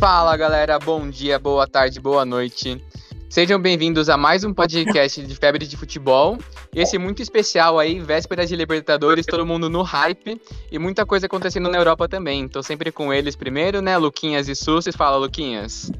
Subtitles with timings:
[0.00, 2.82] Fala galera, bom dia, boa tarde, boa noite.
[3.28, 6.38] Sejam bem-vindos a mais um podcast de febre de futebol.
[6.74, 10.40] Esse muito especial aí, véspera de Libertadores, todo mundo no hype
[10.72, 12.48] e muita coisa acontecendo na Europa também.
[12.48, 13.98] Tô sempre com eles primeiro, né?
[13.98, 14.96] Luquinhas e Susses.
[14.96, 15.92] Fala, Luquinhas.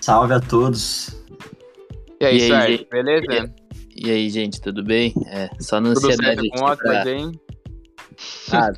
[0.00, 1.08] Salve a todos.
[2.20, 2.88] E aí, E aí, Sérgio, gente?
[2.88, 3.54] beleza?
[3.96, 5.12] E aí, gente, tudo bem?
[5.26, 7.10] É, só na Tudo ansiedade certo com Oxford, pra...
[7.10, 7.32] hein?
[8.52, 8.72] Ah,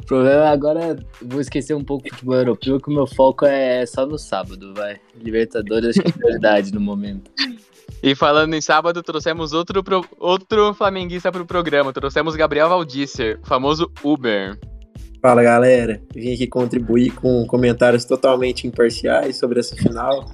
[0.00, 3.44] o problema agora é vou esquecer um pouco do futebol europeu, que o meu foco
[3.46, 4.98] é só no sábado, vai.
[5.22, 7.30] Libertadores acho que é prioridade no momento.
[8.02, 11.92] E falando em sábado, trouxemos outro, pro- outro flamenguista pro programa.
[11.92, 14.58] Trouxemos Gabriel Valdisser, o famoso Uber.
[15.20, 20.32] Fala galera, vim aqui contribuir com comentários totalmente imparciais sobre essa final,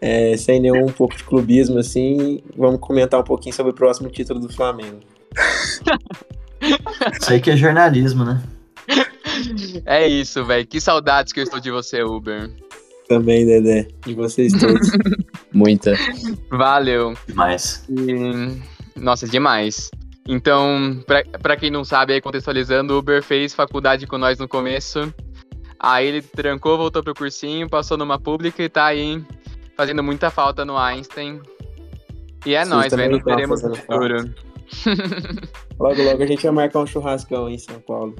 [0.00, 2.40] é, sem nenhum um pouco de clubismo assim.
[2.56, 5.00] Vamos comentar um pouquinho sobre o próximo título do Flamengo.
[7.20, 8.40] Isso aí que é jornalismo, né?
[9.84, 10.66] É isso, velho.
[10.66, 12.50] Que saudades que eu estou de você, Uber.
[13.08, 14.90] Também, Dedé, de vocês todos.
[15.52, 15.94] Muita.
[16.50, 17.14] Valeu.
[17.26, 17.84] Demais.
[17.88, 18.98] E...
[18.98, 19.90] Nossa, demais.
[20.26, 24.48] Então, pra, pra quem não sabe, aí contextualizando, o Uber fez faculdade com nós no
[24.48, 25.12] começo.
[25.78, 29.22] Aí ele trancou, voltou pro cursinho, passou numa pública e tá aí
[29.76, 31.40] fazendo muita falta no Einstein.
[32.46, 33.16] E é Sus nóis, também velho.
[33.18, 34.34] Nos veremos no futuro.
[35.78, 38.14] logo, logo a gente vai marcar um churrascão em São Paulo.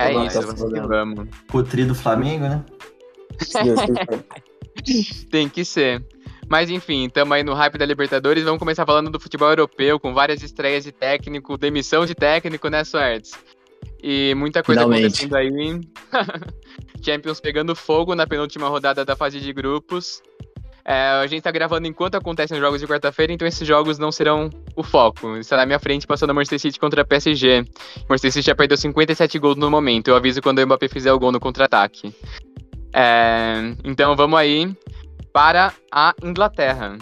[0.00, 0.88] É Vamos isso, vamos que falando.
[0.88, 1.28] vamos.
[1.52, 2.64] O tri do Flamengo, né?
[5.30, 6.02] Tem que ser.
[6.48, 8.42] Mas enfim, estamos aí no hype da Libertadores.
[8.44, 12.82] Vamos começar falando do futebol europeu, com várias estreias de técnico, demissão de técnico, né,
[12.82, 13.32] Suertes?
[14.02, 15.26] E muita coisa Finalmente.
[15.26, 15.80] acontecendo aí.
[17.04, 20.22] Champions pegando fogo na penúltima rodada da fase de grupos.
[20.90, 24.10] É, a gente tá gravando enquanto acontecem os jogos de quarta-feira, então esses jogos não
[24.10, 25.36] serão o foco.
[25.36, 27.64] Está na minha frente passando a Manchester City contra a PSG.
[28.08, 30.08] Manchester City já perdeu 57 gols no momento.
[30.08, 32.12] Eu aviso quando o Mbappé fizer o gol no contra-ataque.
[32.92, 34.76] É, então vamos aí
[35.32, 36.98] para a Inglaterra.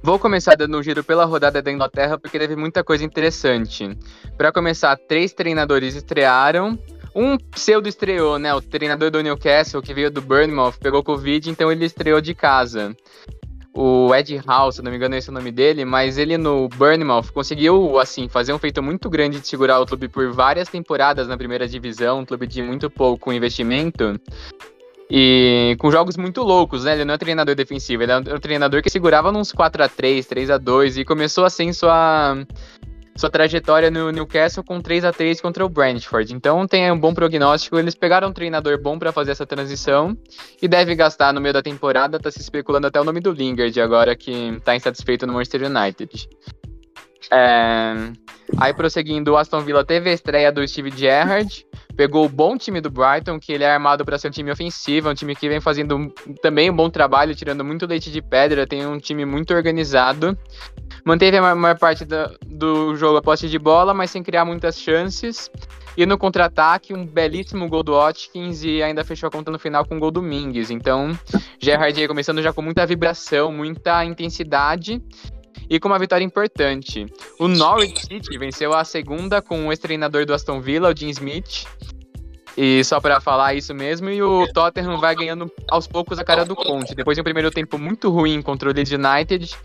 [0.00, 3.98] Vou começar dando um giro pela rodada da Inglaterra porque teve muita coisa interessante.
[4.38, 6.78] Para começar, três treinadores estrearam.
[7.14, 8.54] Um pseudo estreou, né?
[8.54, 12.96] O treinador do Newcastle, que veio do Bournemouth, pegou Covid, então ele estreou de casa.
[13.74, 16.68] O Ed Howe, se não me engano, é esse o nome dele, mas ele no
[16.68, 21.26] Bournemouth conseguiu, assim, fazer um feito muito grande de segurar o clube por várias temporadas
[21.26, 24.20] na primeira divisão, um clube de muito pouco investimento.
[25.10, 26.94] E com jogos muito loucos, né?
[26.94, 29.88] Ele não é um treinador defensivo, ele é um treinador que segurava nos 4 a
[29.88, 32.36] 3 3 a 2 e começou assim sua,
[33.14, 36.34] sua trajetória no Newcastle com 3 a 3 contra o Brentford.
[36.34, 37.78] Então tem um bom prognóstico.
[37.78, 40.16] Eles pegaram um treinador bom para fazer essa transição
[40.60, 42.18] e deve gastar no meio da temporada.
[42.18, 46.28] Tá se especulando até o nome do Lingard agora que tá insatisfeito no Manchester United.
[47.30, 48.12] É,
[48.58, 52.80] Aí prosseguindo, o Aston Villa teve a estreia do Steve Gerrard, pegou o bom time
[52.80, 55.60] do Brighton, que ele é armado para ser um time ofensivo, um time que vem
[55.60, 56.12] fazendo
[56.42, 60.36] também um bom trabalho, tirando muito leite de pedra, tem um time muito organizado.
[61.04, 64.78] Manteve a maior, parte da- do jogo a posse de bola, mas sem criar muitas
[64.78, 65.50] chances.
[65.96, 69.84] E no contra-ataque, um belíssimo gol do Watkins e ainda fechou a conta no final
[69.84, 70.70] com um gol do Mings.
[70.70, 71.18] Então,
[71.60, 75.02] Gerrard aí começando já com muita vibração, muita intensidade
[75.68, 77.06] e com uma vitória importante.
[77.38, 81.66] O Norwich City venceu a segunda com o ex-treinador do Aston Villa, o Jim Smith.
[82.56, 86.44] E só pra falar isso mesmo, e o Tottenham vai ganhando aos poucos a cara
[86.44, 86.94] do Conte.
[86.94, 89.56] Depois de um primeiro tempo muito ruim contra o Leeds United,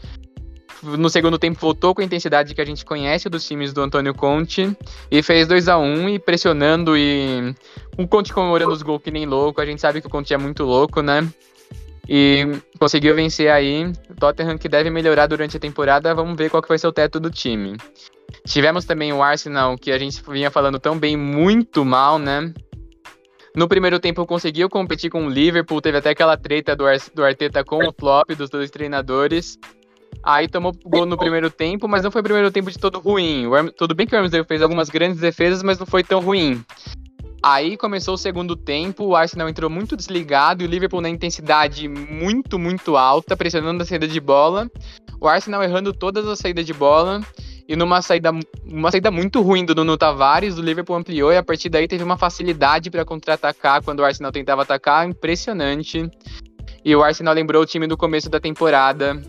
[0.84, 4.14] no segundo tempo voltou com a intensidade que a gente conhece dos times do Antônio
[4.14, 4.76] Conte
[5.10, 7.56] e fez 2 a 1 e pressionando e
[7.98, 9.60] o Conte comemorando os gols que nem louco.
[9.60, 11.28] A gente sabe que o Conte é muito louco, né?
[12.08, 12.46] E
[12.80, 13.92] conseguiu vencer aí.
[14.20, 16.14] Tottenham que deve melhorar durante a temporada.
[16.16, 17.76] Vamos ver qual que vai ser o teto do time.
[18.46, 22.54] Tivemos também o Arsenal, que a gente vinha falando tão bem, muito mal, né?
[23.56, 27.26] No primeiro tempo conseguiu competir com o Liverpool, teve até aquela treta do, Ar do
[27.26, 29.58] Arteta com o Klopp, dos dois treinadores.
[30.24, 33.46] Aí tomou gol no primeiro tempo, mas não foi o primeiro tempo de todo ruim.
[33.78, 36.64] Tudo bem que o Ramsdale fez algumas grandes defesas, mas não foi tão ruim.
[37.42, 41.88] Aí começou o segundo tempo, o Arsenal entrou muito desligado e o Liverpool na intensidade
[41.88, 44.70] muito, muito alta, pressionando a saída de bola.
[45.22, 47.22] O Arsenal errando todas as saídas de bola.
[47.68, 48.32] E numa saída,
[48.66, 52.02] uma saída muito ruim do Nuno Tavares, o Liverpool ampliou e a partir daí teve
[52.02, 56.10] uma facilidade para contra-atacar quando o Arsenal tentava atacar, impressionante.
[56.84, 59.22] E o Arsenal lembrou o time do começo da temporada.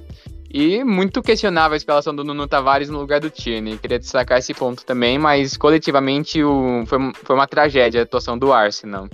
[0.51, 3.77] E muito questionável a escalação do Nuno Tavares no lugar do Tierney.
[3.77, 8.53] Queria destacar esse ponto também, mas coletivamente o, foi, foi uma tragédia a atuação do
[8.53, 9.09] Arsenal.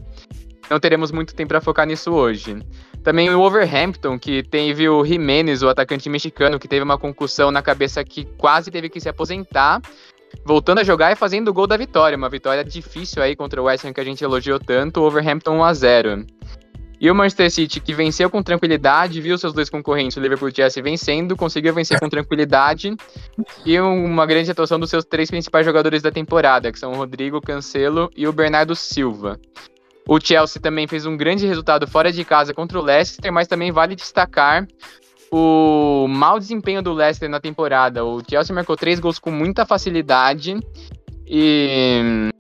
[0.71, 2.57] Não teremos muito tempo para focar nisso hoje.
[3.03, 7.61] Também o Overhampton, que teve o Jimenez, o atacante mexicano, que teve uma concussão na
[7.61, 9.83] cabeça que quase teve que se aposentar,
[10.45, 12.17] voltando a jogar e fazendo o gol da vitória.
[12.17, 15.59] Uma vitória difícil aí contra o West Ham que a gente elogiou tanto, o Overhampton
[15.59, 16.27] 1 a 0
[17.01, 20.53] E o Manchester City, que venceu com tranquilidade, viu seus dois concorrentes, o Liverpool e
[20.53, 22.95] o Chelsea, vencendo, conseguiu vencer com tranquilidade.
[23.65, 27.41] E uma grande atuação dos seus três principais jogadores da temporada, que são o Rodrigo
[27.41, 29.39] Cancelo e o Bernardo Silva.
[30.07, 33.73] O Chelsea também fez um grande resultado fora de casa contra o Leicester, mas também
[33.73, 34.67] vale destacar
[35.31, 38.05] o mau desempenho do Leicester na temporada.
[38.05, 40.57] O Chelsea marcou três gols com muita facilidade
[41.27, 42.31] e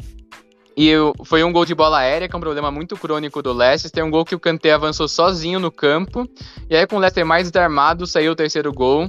[0.76, 0.92] e
[1.24, 4.04] foi um gol de bola aérea, que é um problema muito crônico do Leicester.
[4.04, 6.28] Um gol que o Kanté avançou sozinho no campo.
[6.68, 9.08] E aí, com o Leicester mais desarmado, saiu o terceiro gol.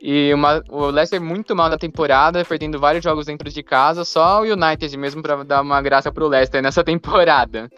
[0.00, 4.04] E uma, o Leicester muito mal na temporada, perdendo vários jogos dentro de casa.
[4.04, 7.68] Só o United mesmo para dar uma graça pro Leicester nessa temporada.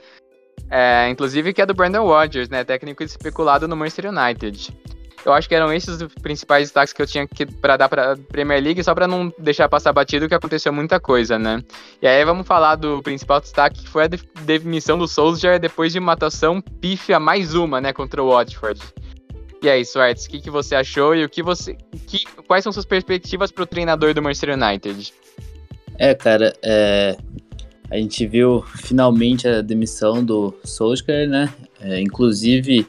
[0.71, 2.63] É, inclusive que é do Brandon Rodgers, né?
[2.63, 4.71] Técnico especulado no Manchester United.
[5.25, 8.17] Eu acho que eram esses os principais destaques que eu tinha que para dar para
[8.17, 11.63] Premier League, só para não deixar passar batido que aconteceu muita coisa, né?
[12.03, 14.09] E aí vamos falar do principal destaque, que foi a
[14.43, 18.81] demissão do Solskjaer depois de uma atuação pífia mais uma, né, contra o Watford.
[19.63, 21.75] E aí, Swartz, o que, que você achou e o que você,
[22.07, 25.15] que, quais são suas perspectivas para o treinador do Manchester United?
[25.99, 27.17] É, cara, é,
[27.91, 31.51] a gente viu finalmente a demissão do Solskjaer, né?
[31.81, 32.87] É, inclusive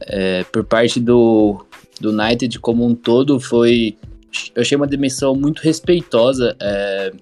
[0.00, 1.64] é, por parte do,
[2.00, 3.96] do United como um todo foi.
[4.54, 6.56] Eu achei uma demissão muito respeitosa.
[6.60, 7.12] É,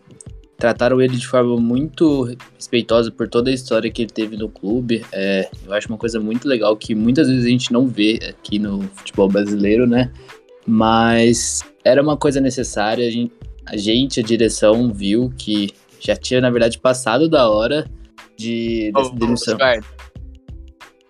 [0.57, 5.05] trataram ele de forma muito respeitosa por toda a história que ele teve no clube.
[5.13, 8.59] É, eu acho uma coisa muito legal que muitas vezes a gente não vê aqui
[8.59, 10.11] no futebol brasileiro, né?
[10.67, 13.07] Mas era uma coisa necessária.
[13.07, 13.33] A gente,
[13.67, 15.71] a, gente, a direção, viu que
[16.01, 17.87] já tinha, na verdade, passado da hora
[18.37, 19.59] de, dessa oh, demissão.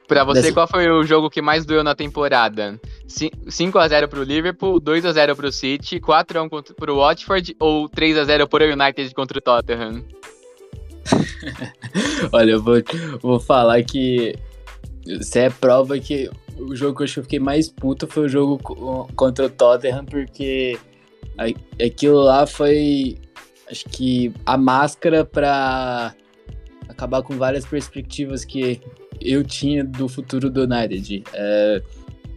[0.06, 0.52] Pra você, Desse...
[0.52, 2.78] qual foi o jogo que mais doeu na temporada?
[3.08, 9.40] 5x0 pro Liverpool, 2x0 pro City, 4x1 pro Watford ou 3x0 pro United contra o
[9.40, 10.04] Tottenham?
[12.32, 12.76] Olha, eu vou,
[13.20, 14.34] vou falar que
[15.06, 18.26] você é prova que o jogo que eu acho que eu fiquei mais puto foi
[18.26, 18.58] o jogo
[19.14, 20.78] contra o Tottenham, porque
[21.84, 23.18] aquilo lá foi,
[23.70, 26.14] acho que, a máscara pra
[26.88, 28.80] acabar com várias perspectivas que
[29.24, 31.24] eu tinha do futuro do United.
[31.32, 31.82] É,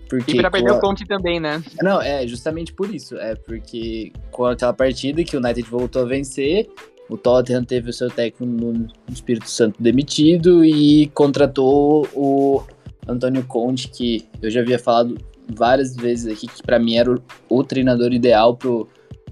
[0.10, 0.76] porque e pra perder a...
[0.76, 1.62] o Conte também, né?
[1.82, 3.18] Não, é justamente por isso.
[3.18, 6.70] É porque com aquela partida que o United voltou a vencer,
[7.10, 12.64] o Tottenham teve o seu técnico no Espírito Santo demitido e contratou o
[13.08, 15.18] Antônio Conte, que eu já havia falado
[15.54, 18.88] várias vezes aqui, que para mim era o, o, treinador ideal pro,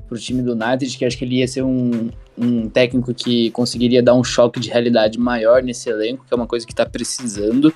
[0.08, 4.04] pro time do United, que acho que ele ia ser um, um técnico que conseguiria
[4.04, 7.74] dar um choque de realidade maior nesse elenco, que é uma coisa que está precisando.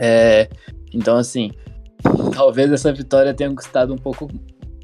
[0.00, 0.48] É,
[0.92, 1.50] então, assim,
[2.34, 4.28] talvez essa vitória tenha custado um pouco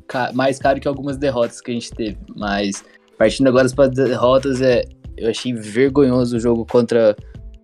[0.07, 2.85] ca mais caro que algumas derrotas que a gente teve, mas
[3.17, 4.85] partindo agora para as derrotas, é,
[5.17, 7.15] eu achei vergonhoso o jogo contra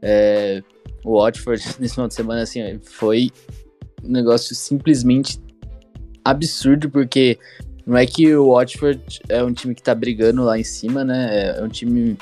[0.03, 0.63] é,
[1.05, 3.31] o Watford nesse final de semana, assim, foi
[4.05, 5.41] um negócio simplesmente
[6.25, 7.39] absurdo, porque
[7.87, 11.57] não é que o Watford é um time que tá brigando lá em cima, né?
[11.57, 12.17] É um time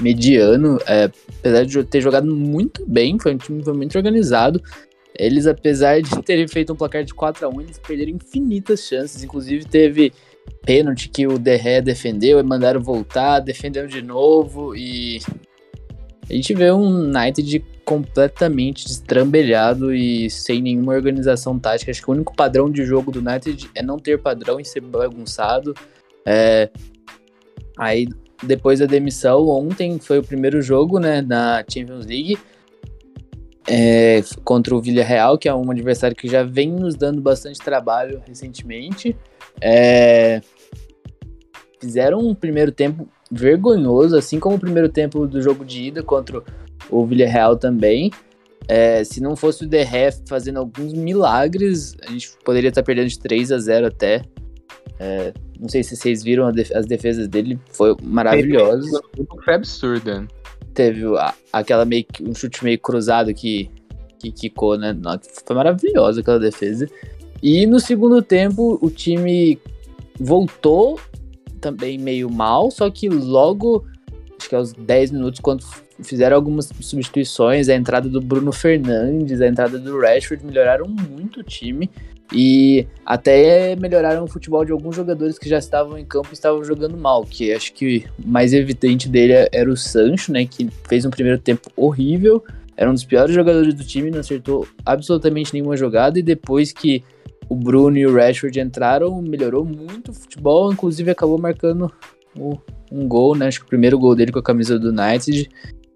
[0.00, 1.04] mediano, é,
[1.38, 4.60] apesar de ter jogado muito bem, foi um time foi muito organizado.
[5.16, 9.22] Eles, apesar de terem feito um placar de 4 a 1 eles perderam infinitas chances.
[9.22, 10.12] Inclusive, teve
[10.62, 14.74] pênalti que o Derré defendeu e mandaram voltar, defenderam de novo.
[14.74, 15.20] E
[16.28, 21.90] a gente vê um United completamente destrambelhado e sem nenhuma organização tática.
[21.90, 24.80] Acho que o único padrão de jogo do United é não ter padrão e ser
[24.80, 25.74] bagunçado.
[26.26, 26.70] É...
[27.78, 28.08] Aí,
[28.42, 32.38] depois da demissão, ontem foi o primeiro jogo né, na Champions League
[33.68, 38.22] é, contra o Villarreal, que é um adversário que já vem nos dando bastante trabalho
[38.26, 39.16] recentemente.
[39.60, 40.40] É...
[41.80, 46.38] Fizeram um primeiro tempo vergonhoso, assim como o primeiro tempo do jogo de ida contra
[46.38, 46.44] o
[47.06, 48.10] Villarreal também.
[48.66, 53.18] É, se não fosse o Derré fazendo alguns milagres, a gente poderia estar perdendo de
[53.18, 54.22] 3 a 0 até.
[54.98, 59.02] É, não sei se vocês viram as defesas dele, foi maravilhoso.
[59.44, 60.26] Foi absurda.
[60.72, 63.70] Teve a, aquela meio um chute meio cruzado que,
[64.18, 64.96] que quicou, né?
[65.46, 66.88] Foi maravilhosa aquela defesa.
[67.42, 69.58] E no segundo tempo, o time
[70.18, 70.98] voltou
[71.60, 73.84] também meio mal, só que logo,
[74.38, 75.62] acho que aos 10 minutos, quando
[76.02, 81.42] fizeram algumas substituições, a entrada do Bruno Fernandes, a entrada do Rashford melhoraram muito o
[81.42, 81.90] time.
[82.32, 86.64] E até melhoraram o futebol de alguns jogadores que já estavam em campo e estavam
[86.64, 91.04] jogando mal, que acho que o mais evidente dele era o Sancho, né, que fez
[91.04, 92.42] um primeiro tempo horrível,
[92.76, 96.18] era um dos piores jogadores do time, não acertou absolutamente nenhuma jogada.
[96.18, 97.04] E depois que
[97.48, 101.92] o Bruno e o Rashford entraram, melhorou muito o futebol, inclusive acabou marcando
[102.90, 103.46] um gol, né?
[103.46, 105.48] Acho que o primeiro gol dele com a camisa do United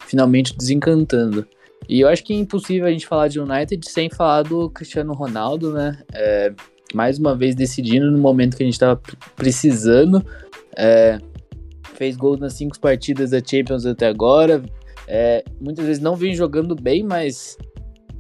[0.09, 1.47] finalmente desencantando.
[1.89, 5.13] E eu acho que é impossível a gente falar de United sem falar do Cristiano
[5.13, 5.99] Ronaldo, né?
[6.13, 6.53] É,
[6.95, 9.01] mais uma vez decidindo no momento que a gente estava
[9.37, 10.25] precisando.
[10.77, 11.19] É,
[11.95, 14.63] fez gol nas cinco partidas da Champions até agora.
[15.07, 17.57] É, muitas vezes não vem jogando bem, mas,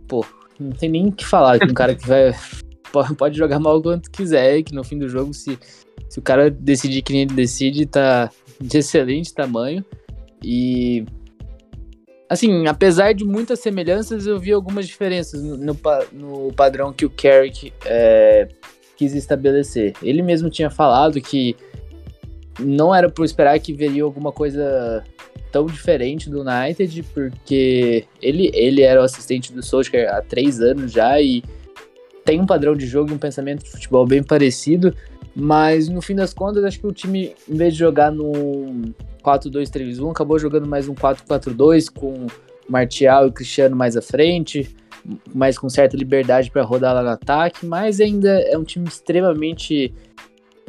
[0.06, 0.24] pô,
[0.58, 2.32] não tem nem o que falar um cara que vai.
[3.18, 5.58] Pode jogar mal quanto quiser, que no fim do jogo, se,
[6.08, 9.84] se o cara decidir que nem ele decide, tá de excelente tamanho.
[10.42, 11.04] E
[12.28, 15.76] assim, apesar de muitas semelhanças, eu vi algumas diferenças no, no,
[16.12, 18.48] no padrão que o Carrick é,
[18.96, 19.94] quis estabelecer.
[20.02, 21.56] Ele mesmo tinha falado que
[22.58, 25.04] não era por esperar que veria alguma coisa
[25.50, 30.92] tão diferente do United, porque ele, ele era o assistente do Solskjaer há três anos
[30.92, 31.42] já e
[32.24, 34.94] tem um padrão de jogo e um pensamento de futebol bem parecido,
[35.34, 38.92] mas no fim das contas, acho que o time, em vez de jogar no
[39.28, 42.26] 4-2-3-1, acabou jogando mais um 4-4-2 com
[42.68, 44.74] Martial e Cristiano mais à frente,
[45.34, 49.94] mais com certa liberdade para rodar lá no ataque, mas ainda é um time extremamente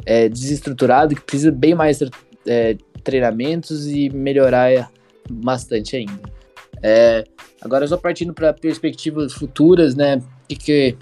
[0.04, 2.00] é, desestruturado que precisa bem mais
[2.46, 4.90] é, treinamentos e melhorar
[5.30, 6.20] bastante ainda.
[6.82, 7.24] É,
[7.60, 10.22] agora só partindo para perspectivas futuras, né?
[10.48, 10.96] Que, que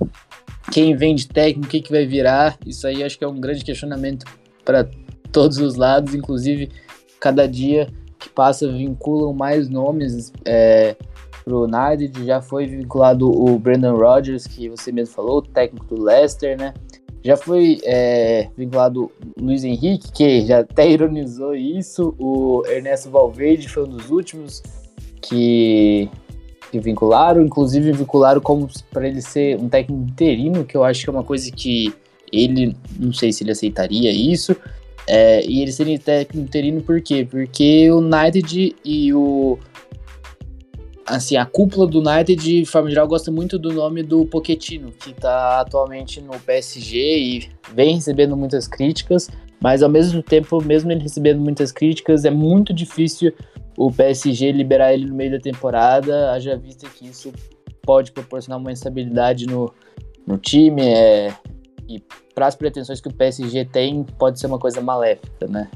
[0.72, 2.58] quem vem de técnico, o que, que vai virar?
[2.66, 4.26] Isso aí acho que é um grande questionamento
[4.64, 4.88] para
[5.30, 6.68] todos os lados, inclusive
[7.20, 10.96] cada dia que passa vinculam mais nomes é,
[11.44, 12.24] para o United.
[12.24, 16.74] Já foi vinculado o Brandon Rodgers, que você mesmo falou, técnico do Leicester, né?
[17.24, 19.10] Já foi é, vinculado
[19.40, 22.14] Luiz Henrique, que já até ironizou isso.
[22.18, 24.62] O Ernesto Valverde foi um dos últimos
[25.20, 26.08] que,
[26.70, 31.10] que vincularam, inclusive vincularam como para ele ser um técnico interino, que eu acho que
[31.10, 31.92] é uma coisa que
[32.32, 34.56] ele, não sei se ele aceitaria isso.
[35.10, 37.26] É, e ele seria técnico interino por quê?
[37.28, 39.58] Porque o United e o.
[41.06, 45.10] Assim, a cúpula do United, de forma geral, gosta muito do nome do Pochettino, que
[45.10, 51.00] está atualmente no PSG e vem recebendo muitas críticas, mas ao mesmo tempo, mesmo ele
[51.00, 53.32] recebendo muitas críticas, é muito difícil
[53.78, 57.32] o PSG liberar ele no meio da temporada, haja vista que isso
[57.80, 59.72] pode proporcionar uma instabilidade no,
[60.26, 61.32] no time, é,
[61.88, 62.02] e
[62.34, 65.70] para as pretensões que o PSG tem, pode ser uma coisa maléfica, né?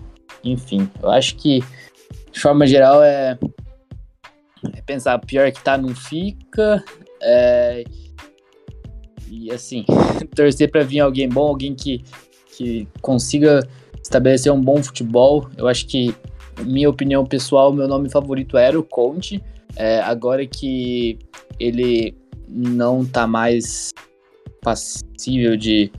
[0.45, 1.61] Enfim, eu acho que,
[2.31, 3.39] de forma geral, é,
[4.75, 6.85] é pensar pior que tá, não fica.
[7.23, 7.85] É,
[9.29, 9.85] e assim,
[10.37, 12.05] torcer para vir alguém bom, alguém que,
[12.57, 13.67] que consiga
[14.03, 15.49] estabelecer um bom futebol.
[15.57, 16.15] Eu acho que,
[16.61, 19.43] minha opinião pessoal, meu nome favorito era o Conte.
[19.75, 21.19] É, agora que
[21.59, 22.15] ele
[22.47, 23.91] não tá mais
[24.63, 25.93] passível de,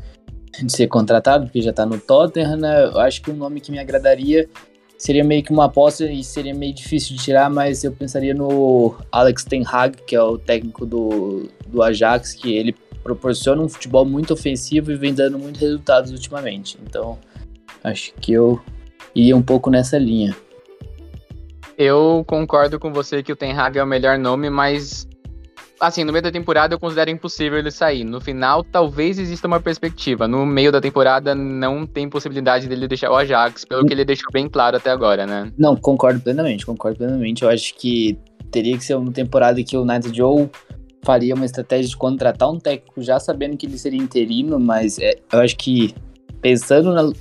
[0.63, 2.85] de ser contratado, porque já está no Tottenham, né?
[2.85, 4.49] Eu acho que um nome que me agradaria
[4.97, 8.95] seria meio que uma aposta e seria meio difícil de tirar, mas eu pensaria no
[9.11, 14.05] Alex Ten Hag, que é o técnico do, do Ajax, que ele proporciona um futebol
[14.05, 16.77] muito ofensivo e vem dando muitos resultados ultimamente.
[16.81, 17.19] Então,
[17.83, 18.61] acho que eu
[19.13, 20.33] iria um pouco nessa linha.
[21.77, 25.05] Eu concordo com você que o Ten Hag é o melhor nome, mas
[25.87, 28.03] assim, no meio da temporada eu considero impossível ele sair.
[28.03, 30.27] No final, talvez exista uma perspectiva.
[30.27, 34.31] No meio da temporada, não tem possibilidade dele deixar o Ajax, pelo que ele deixou
[34.31, 35.51] bem claro até agora, né?
[35.57, 37.43] Não, concordo plenamente, concordo plenamente.
[37.43, 38.17] Eu acho que
[38.49, 40.49] teria que ser uma temporada que o United Joe
[41.03, 45.15] faria uma estratégia de contratar um técnico já sabendo que ele seria interino, mas é,
[45.31, 45.93] eu acho que
[46.41, 47.11] pensando na,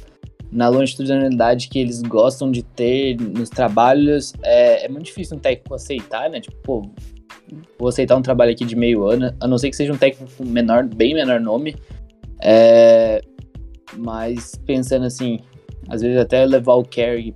[0.53, 5.75] na longitudinalidade que eles gostam de ter nos trabalhos, é, é muito difícil um técnico
[5.75, 6.41] aceitar, né?
[6.41, 6.91] Tipo, pô,
[7.79, 10.45] vou aceitar um trabalho aqui de meio ano, a não ser que seja um técnico
[10.45, 11.77] menor, bem menor nome.
[12.41, 13.23] É,
[13.97, 15.39] mas pensando assim,
[15.89, 17.35] às vezes até levar o Carey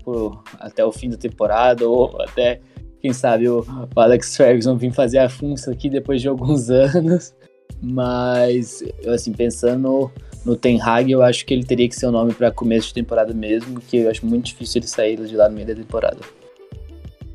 [0.59, 2.61] até o fim da temporada, ou até,
[3.01, 3.61] quem sabe, o,
[3.95, 7.35] o Alex Ferguson vir fazer a função aqui depois de alguns anos.
[7.83, 10.11] Mas, assim, pensando
[10.45, 12.89] no Ten Hag, eu acho que ele teria que ser o um nome para começo
[12.89, 15.75] de temporada mesmo, que eu acho muito difícil ele sair de lá no meio da
[15.75, 16.19] temporada.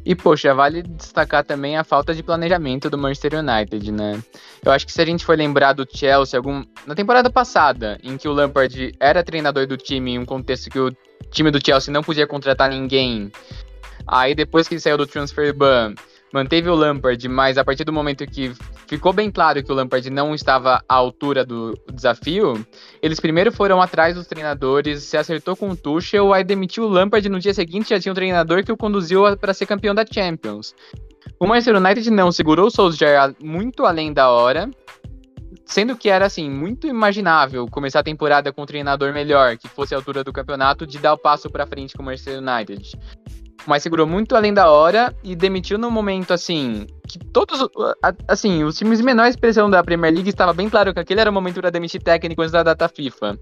[0.03, 4.21] E, poxa, vale destacar também a falta de planejamento do Manchester United, né?
[4.65, 6.63] Eu acho que se a gente for lembrar do Chelsea, algum...
[6.87, 10.79] na temporada passada, em que o Lampard era treinador do time, em um contexto que
[10.79, 10.91] o
[11.29, 13.31] time do Chelsea não podia contratar ninguém,
[14.07, 15.93] aí depois que ele saiu do transfer ban,
[16.33, 18.53] manteve o Lampard, mas a partir do momento que
[18.87, 22.65] ficou bem claro que o Lampard não estava à altura do desafio,
[23.01, 27.27] eles primeiro foram atrás dos treinadores, se acertou com o Tuchel, aí demitiu o Lampard
[27.29, 30.73] no dia seguinte já tinha um treinador que o conduziu para ser campeão da Champions.
[31.39, 34.69] O Manchester United não segurou o Solskjaer muito além da hora,
[35.65, 39.93] sendo que era assim muito imaginável começar a temporada com um treinador melhor, que fosse
[39.93, 42.91] a altura do campeonato, de dar o passo para frente com o Manchester United.
[43.65, 47.67] Mas segurou muito além da hora e demitiu no momento assim que todos
[48.27, 51.29] assim os times de menor expressão da Premier League estava bem claro que aquele era
[51.29, 53.37] o momento para demitir técnico antes da data FIFA.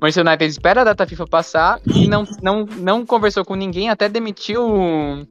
[0.00, 4.08] Manchester United espera a data FIFA passar e não, não, não conversou com ninguém até
[4.08, 5.26] demitiu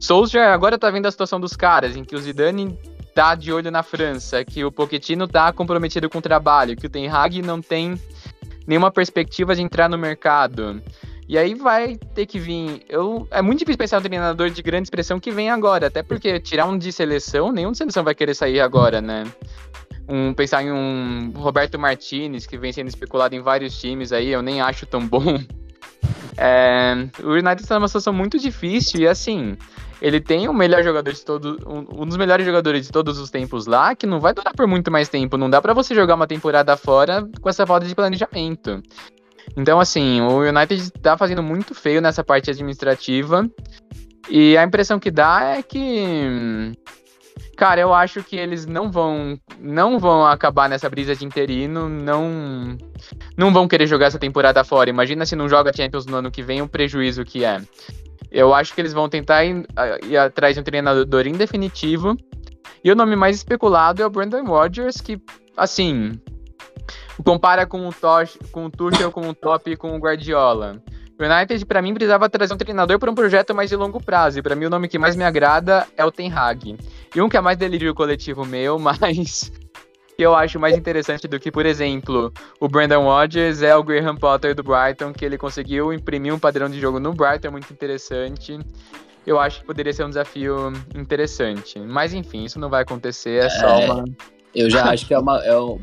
[0.00, 0.52] Solskjaer.
[0.52, 2.78] Agora tá vendo a situação dos caras em que o Zidane
[3.14, 6.90] tá de olho na França, que o Pochettino tá comprometido com o trabalho, que o
[6.90, 8.00] Ten Hag não tem
[8.66, 10.80] nenhuma perspectiva de entrar no mercado.
[11.28, 12.82] E aí vai ter que vir.
[12.88, 16.40] Eu, é muito difícil pensar um treinador de grande expressão que vem agora, até porque
[16.40, 19.24] tirar um de seleção, nenhum de seleção vai querer sair agora, né?
[20.08, 24.40] Um, pensar em um Roberto Martinez, que vem sendo especulado em vários times aí, eu
[24.40, 25.38] nem acho tão bom.
[26.40, 29.58] É, o United está numa situação muito difícil e assim,
[30.00, 33.28] ele tem o melhor jogador de todos, um, um, dos melhores jogadores de todos os
[33.28, 35.36] tempos lá, que não vai durar por muito mais tempo.
[35.36, 38.80] Não dá para você jogar uma temporada fora com essa falta de planejamento.
[39.56, 43.48] Então, assim, o United tá fazendo muito feio nessa parte administrativa.
[44.28, 46.72] E a impressão que dá é que.
[47.56, 52.76] Cara, eu acho que eles não vão não vão acabar nessa brisa de interino, não
[53.36, 54.90] não vão querer jogar essa temporada fora.
[54.90, 57.60] Imagina se não joga Champions no ano que vem, o prejuízo que é.
[58.30, 59.66] Eu acho que eles vão tentar ir,
[60.06, 62.16] ir atrás de um treinador indefinitivo.
[62.84, 65.20] E o nome mais especulado é o Brandon Rodgers, que,
[65.56, 66.12] assim,
[67.24, 70.82] compara com o, Tosh, com o Tuchel, com o Top e com o Guardiola.
[71.18, 74.38] O United, para mim, precisava trazer um treinador para um projeto mais de longo prazo.
[74.38, 76.78] E para mim, o nome que mais me agrada é o Ten Hag.
[77.14, 79.50] E um que é mais delírio coletivo meu, mas
[80.16, 84.16] que eu acho mais interessante do que, por exemplo, o Brandon Rodgers é o Graham
[84.16, 87.72] Potter do Brighton, que ele conseguiu imprimir um padrão de jogo no Brighton, é muito
[87.72, 88.58] interessante.
[89.26, 91.80] Eu acho que poderia ser um desafio interessante.
[91.80, 93.84] Mas enfim, isso não vai acontecer, é só é...
[93.86, 94.04] uma
[94.54, 95.44] eu já acho que é uma.
[95.44, 95.78] É um,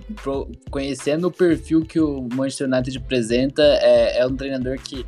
[0.69, 5.05] conhecendo o perfil que o Manchester United apresenta, é, é um treinador que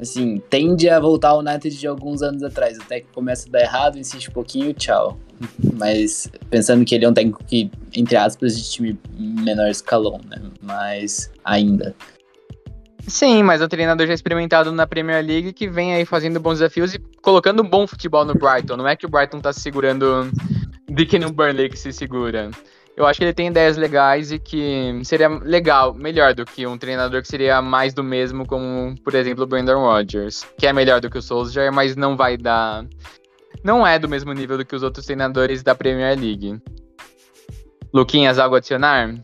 [0.00, 3.60] assim, tende a voltar ao United de alguns anos atrás, até que começa a dar
[3.60, 5.18] errado, insiste um pouquinho, tchau.
[5.74, 10.40] Mas pensando que ele é um técnico que, entre aspas, de time menor escalão, né?
[10.62, 11.94] Mas ainda.
[13.06, 16.54] Sim, mas é um treinador já experimentado na Premier League que vem aí fazendo bons
[16.54, 18.76] desafios e colocando um bom futebol no Brighton.
[18.76, 20.30] Não é que o Brighton tá se segurando
[20.96, 22.50] de que no Burnley que se segura.
[22.96, 26.78] Eu acho que ele tem ideias legais e que seria legal, melhor do que um
[26.78, 30.98] treinador que seria mais do mesmo, como, por exemplo, o Brandon Rodgers, que é melhor
[31.02, 32.86] do que o Solskjaer, mas não vai dar.
[33.62, 36.58] Não é do mesmo nível do que os outros treinadores da Premier League.
[37.92, 39.14] Luquinhas, algo a adicionar?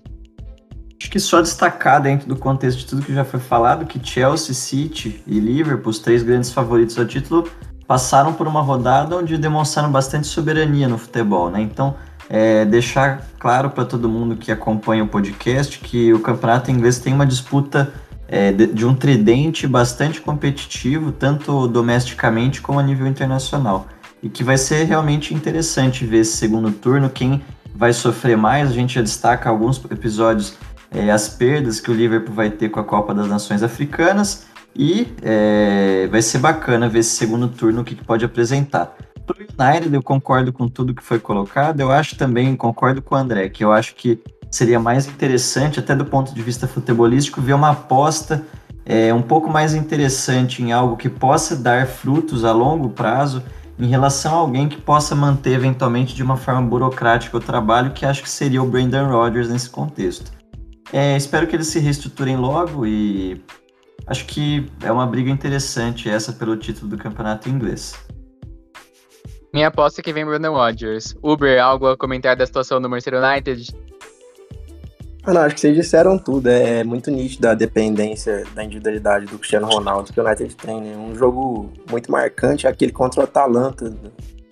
[1.01, 4.55] Acho que só destacar dentro do contexto de tudo que já foi falado que Chelsea,
[4.55, 7.51] City e Liverpool, os três grandes favoritos ao título,
[7.93, 11.61] passaram por uma rodada onde demonstraram bastante soberania no futebol, né?
[11.61, 11.95] Então,
[12.27, 17.13] é, deixar claro para todo mundo que acompanha o podcast que o campeonato inglês tem
[17.13, 17.93] uma disputa
[18.27, 23.87] é, de, de, um tridente bastante competitivo, tanto domesticamente como a nível internacional.
[24.23, 27.43] E que vai ser realmente interessante ver esse segundo turno, quem
[27.75, 28.71] vai sofrer mais.
[28.71, 30.55] A gente já destaca alguns episódios
[30.91, 35.09] é, as perdas que o Liverpool vai ter com a Copa das Nações Africanas e
[35.23, 38.97] é, vai ser bacana ver esse segundo turno o que, que pode apresentar.
[39.27, 41.81] Pro United, eu concordo com tudo que foi colocado.
[41.81, 45.95] Eu acho também, concordo com o André, que eu acho que seria mais interessante, até
[45.95, 48.45] do ponto de vista futebolístico, ver uma aposta
[48.85, 53.43] é, um pouco mais interessante em algo que possa dar frutos a longo prazo
[53.79, 58.05] em relação a alguém que possa manter eventualmente de uma forma burocrática o trabalho, que
[58.05, 60.33] acho que seria o Brandon Rodgers nesse contexto.
[60.93, 63.43] É, espero que eles se reestruturem logo e
[64.07, 67.95] Acho que é uma briga interessante essa pelo título do campeonato inglês.
[69.53, 71.15] Minha aposta é que vem Brandon Rodgers.
[71.23, 73.75] Uber, algo a comentar da situação do Manchester United?
[75.25, 76.49] Ah, não, acho que vocês disseram tudo.
[76.49, 80.81] É muito nítido a dependência da individualidade do Cristiano Ronaldo que o United tem.
[80.81, 80.97] Né?
[80.97, 83.95] Um jogo muito marcante, aquele contra o Atalanta,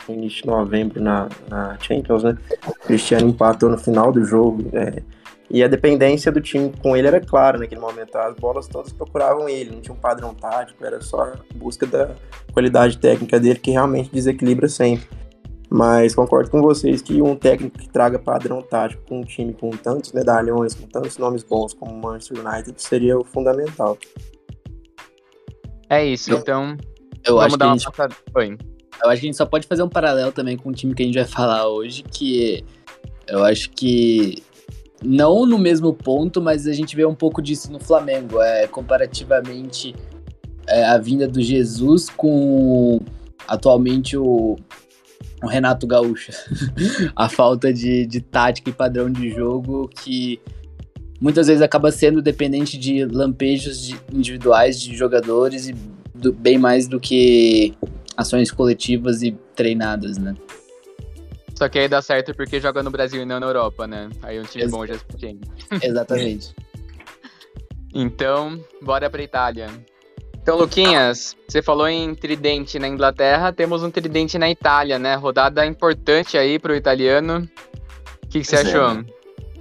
[0.07, 2.37] no início de novembro na, na Champions, né?
[2.67, 4.69] O Cristiano empatou no final do jogo.
[4.75, 5.03] É,
[5.51, 8.17] e a dependência do time com ele era clara naquele momento.
[8.17, 12.15] As bolas todas procuravam ele, não tinha um padrão tático, era só a busca da
[12.53, 15.09] qualidade técnica dele que realmente desequilibra sempre.
[15.69, 19.71] Mas concordo com vocês que um técnico que traga padrão tático com um time com
[19.71, 23.99] tantos medalhões, com tantos nomes bons como o Manchester United seria o fundamental.
[25.89, 26.77] É isso, então.
[27.25, 27.85] Eu vamos acho dar uma gente...
[27.87, 28.15] passada.
[28.35, 28.57] Oi.
[29.03, 31.03] Eu acho que a gente só pode fazer um paralelo também com o time que
[31.03, 32.65] a gente vai falar hoje, que
[33.27, 34.43] eu acho que
[35.05, 38.41] não no mesmo ponto, mas a gente vê um pouco disso no Flamengo.
[38.41, 39.95] É, comparativamente
[40.67, 43.01] é, a vinda do Jesus com
[43.49, 44.57] atualmente o,
[45.43, 46.33] o Renato Gaúcho.
[47.17, 50.41] a falta de, de tática e padrão de jogo que
[51.21, 55.75] muitas vezes acaba sendo dependente de lampejos de individuais de jogadores e
[56.15, 57.75] do, bem mais do que
[58.17, 60.35] ações coletivas e treinadas, né?
[61.61, 64.09] Só que aí dá certo porque joga no Brasil e não na Europa, né?
[64.23, 65.47] Aí um time Ex- bom já é suficiente.
[65.83, 66.55] Exatamente.
[67.93, 69.69] Então, bora pra Itália.
[70.41, 75.17] Então, Luquinhas, você falou em tridente na Inglaterra, temos um tridente na Itália, né?
[75.17, 77.47] Rodada importante aí pro italiano.
[78.25, 78.95] O que, que você Pois é, achou?
[78.95, 79.05] né?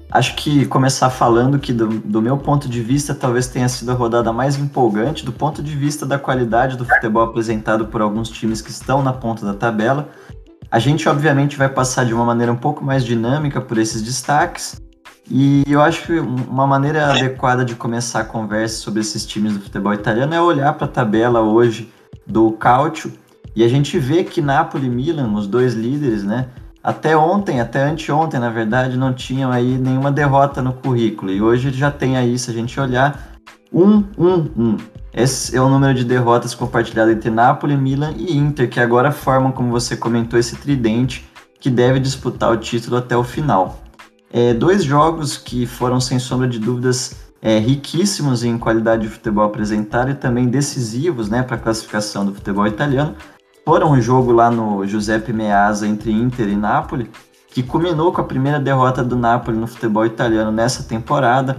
[0.10, 3.94] Acho que começar falando que, do, do meu ponto de vista, talvez tenha sido a
[3.94, 8.62] rodada mais empolgante, do ponto de vista da qualidade do futebol apresentado por alguns times
[8.62, 10.10] que estão na ponta da tabela.
[10.72, 14.80] A gente, obviamente, vai passar de uma maneira um pouco mais dinâmica por esses destaques.
[15.30, 19.62] E eu acho que uma maneira adequada de começar a conversa sobre esses times do
[19.62, 21.92] futebol italiano é olhar para a tabela hoje
[22.26, 23.14] do Calcio
[23.56, 26.48] e a gente vê que Napoli e Milan, os dois líderes, né,
[26.84, 31.32] até ontem, até anteontem, na verdade, não tinham aí nenhuma derrota no currículo.
[31.32, 33.38] E hoje já tem aí, se a gente olhar,
[33.74, 34.78] 1, 1, 1.
[35.14, 39.52] Esse é o número de derrotas compartilhado entre Napoli, Milan e Inter, que agora formam,
[39.52, 41.28] como você comentou, esse tridente
[41.60, 43.80] que deve disputar o título até o final.
[44.32, 49.44] É, dois jogos que foram, sem sombra de dúvidas, é, riquíssimos em qualidade de futebol
[49.44, 53.16] apresentado e também decisivos né, para a classificação do futebol italiano
[53.66, 57.10] foram um jogo lá no Giuseppe Meazza entre Inter e Napoli,
[57.48, 61.58] que culminou com a primeira derrota do Napoli no futebol italiano nessa temporada.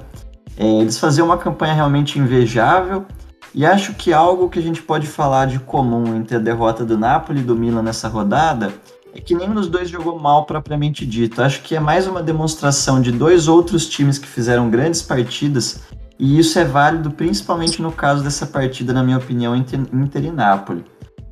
[0.57, 3.07] É, eles faziam uma campanha realmente invejável
[3.55, 6.97] e acho que algo que a gente pode falar de comum entre a derrota do
[6.97, 8.73] Napoli e do Milan nessa rodada
[9.13, 11.43] é que nenhum dos dois jogou mal propriamente dito.
[11.43, 15.81] Acho que é mais uma demonstração de dois outros times que fizeram grandes partidas
[16.19, 20.31] e isso é válido principalmente no caso dessa partida, na minha opinião, entre Inter e
[20.31, 20.85] Napoli.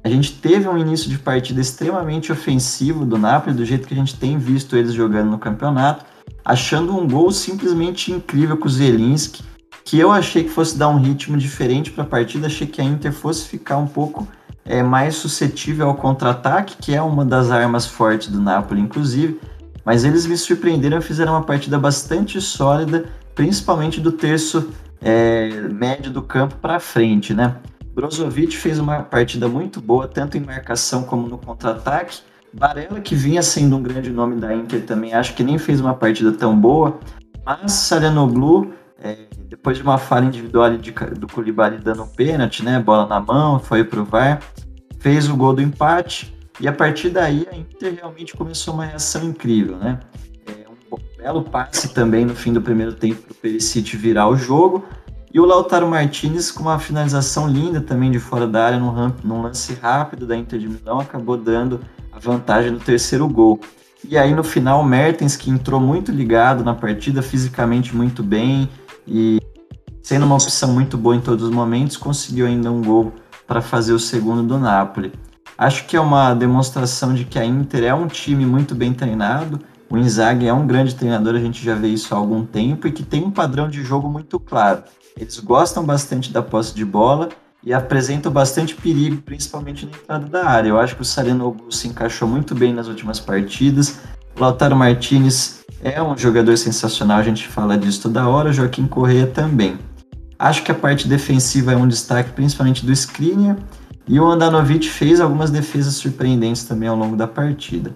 [0.02, 3.96] A gente teve um início de partida extremamente ofensivo do Napoli, do jeito que a
[3.96, 6.06] gente tem visto eles jogando no campeonato,
[6.44, 9.44] achando um gol simplesmente incrível com o Zelinski,
[9.88, 12.84] que eu achei que fosse dar um ritmo diferente para a partida, achei que a
[12.84, 14.28] Inter fosse ficar um pouco
[14.62, 19.40] é, mais suscetível ao contra-ataque, que é uma das armas fortes do Napoli, inclusive,
[19.86, 24.68] mas eles me surpreenderam fizeram uma partida bastante sólida, principalmente do terço
[25.00, 27.56] é, médio do campo para frente, né?
[27.94, 32.18] Brozovic fez uma partida muito boa, tanto em marcação como no contra-ataque.
[32.52, 35.94] Varela, que vinha sendo um grande nome da Inter também, acho que nem fez uma
[35.94, 36.98] partida tão boa.
[37.42, 39.16] Mas Salianoglu, é,
[39.48, 43.58] depois de uma falha individual de, do Koulibaly dando um pênalti, né, bola na mão,
[43.58, 44.40] foi pro VAR,
[44.98, 46.36] fez o gol do empate.
[46.60, 50.00] E a partir daí a Inter realmente começou uma reação incrível, né?
[50.48, 54.36] É, um belo passe também no fim do primeiro tempo para o Perisic virar o
[54.36, 54.84] jogo.
[55.32, 59.18] E o Lautaro Martinez, com uma finalização linda também de fora da área, num, ramp,
[59.22, 61.80] num lance rápido da Inter de Milão, acabou dando
[62.10, 63.60] a vantagem no terceiro gol.
[64.08, 68.68] E aí no final, o Mertens, que entrou muito ligado na partida, fisicamente muito bem
[69.08, 69.40] e
[70.02, 73.12] sendo uma opção muito boa em todos os momentos, conseguiu ainda um gol
[73.46, 75.12] para fazer o segundo do Napoli.
[75.56, 79.58] Acho que é uma demonstração de que a Inter é um time muito bem treinado.
[79.90, 82.92] O Inzaghi é um grande treinador, a gente já vê isso há algum tempo e
[82.92, 84.84] que tem um padrão de jogo muito claro.
[85.16, 87.30] Eles gostam bastante da posse de bola
[87.64, 90.68] e apresentam bastante perigo, principalmente na entrada da área.
[90.68, 93.98] Eu acho que o Salenoglu se encaixou muito bem nas últimas partidas.
[94.36, 98.52] Lautaro Martinez é um jogador sensacional, a gente fala disso toda hora.
[98.52, 99.78] Joaquim Correia também.
[100.38, 103.56] Acho que a parte defensiva é um destaque, principalmente do Skriniar.
[104.06, 107.94] E o Andanovic fez algumas defesas surpreendentes também ao longo da partida.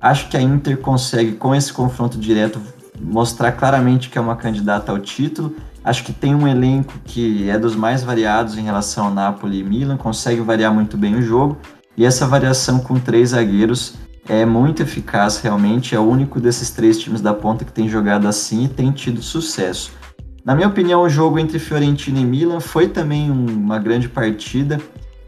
[0.00, 2.60] Acho que a Inter consegue, com esse confronto direto,
[3.00, 5.56] mostrar claramente que é uma candidata ao título.
[5.82, 9.64] Acho que tem um elenco que é dos mais variados em relação ao Napoli e
[9.64, 11.56] Milan, consegue variar muito bem o jogo.
[11.96, 13.94] E essa variação com três zagueiros
[14.28, 15.94] é muito eficaz realmente.
[15.94, 19.22] É o único desses três times da ponta que tem jogado assim e tem tido
[19.22, 19.92] sucesso.
[20.44, 24.80] Na minha opinião, o jogo entre Fiorentina e Milan foi também uma grande partida.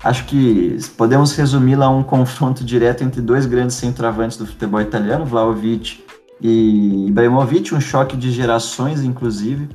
[0.02, 5.24] Acho que podemos resumi-la a um confronto direto entre dois grandes centroavantes do futebol italiano,
[5.24, 6.04] Vlahovic
[6.40, 9.68] e Ibrahimovic, um choque de gerações, inclusive.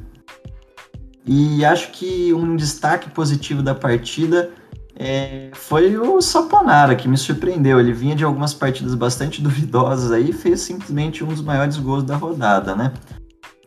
[1.25, 4.49] E acho que um destaque positivo da partida
[4.95, 7.79] é, foi o Saponara, que me surpreendeu.
[7.79, 12.03] Ele vinha de algumas partidas bastante duvidosas aí e fez simplesmente um dos maiores gols
[12.03, 12.93] da rodada, né?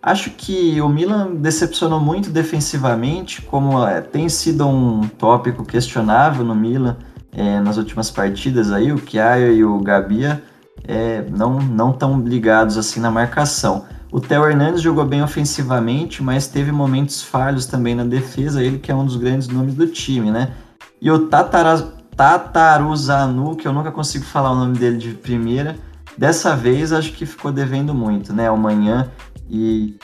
[0.03, 6.55] Acho que o Milan decepcionou muito defensivamente, como é, tem sido um tópico questionável no
[6.55, 6.97] Milan
[7.33, 10.43] é, nas últimas partidas aí, o Chiaio e o Gabia
[10.87, 13.85] é, não não tão ligados assim na marcação.
[14.13, 18.93] O Theo Hernandes jogou bem ofensivamente, mas teve momentos falhos também na defesa, ele que
[18.93, 20.53] é um dos grandes nomes do time, né?
[21.01, 21.77] E o Tatara,
[22.17, 25.77] Tataruzanu, que eu nunca consigo falar o nome dele de primeira,
[26.17, 28.49] dessa vez acho que ficou devendo muito, né?
[28.49, 29.11] Amanhã
[29.49, 29.97] e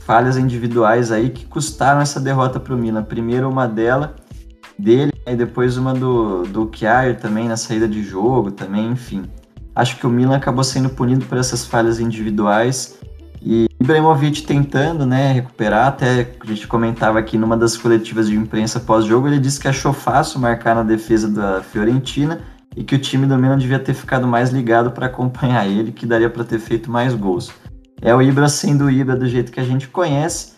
[0.00, 3.02] falhas individuais aí que custaram essa derrota para o Milan.
[3.02, 4.16] Primeiro uma dela
[4.78, 9.24] dele e depois uma do, do Kjaer também na saída de jogo também, enfim.
[9.74, 12.98] Acho que o Milan acabou sendo punido por essas falhas individuais
[13.44, 18.80] e Ibrahimovic tentando, né, recuperar, até a gente comentava aqui numa das coletivas de imprensa
[18.80, 22.40] pós-jogo, ele disse que achou fácil marcar na defesa da Fiorentina
[22.74, 26.06] e que o time do Milan devia ter ficado mais ligado para acompanhar ele, que
[26.06, 27.52] daria para ter feito mais gols.
[28.00, 30.54] É o Ibra sendo o Ibra do jeito que a gente conhece.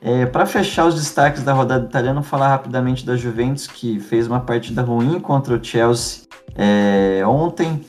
[0.00, 4.40] É, para fechar os destaques da rodada italiana, falar rapidamente da Juventus, que fez uma
[4.40, 7.80] partida ruim contra o Chelsea é, ontem,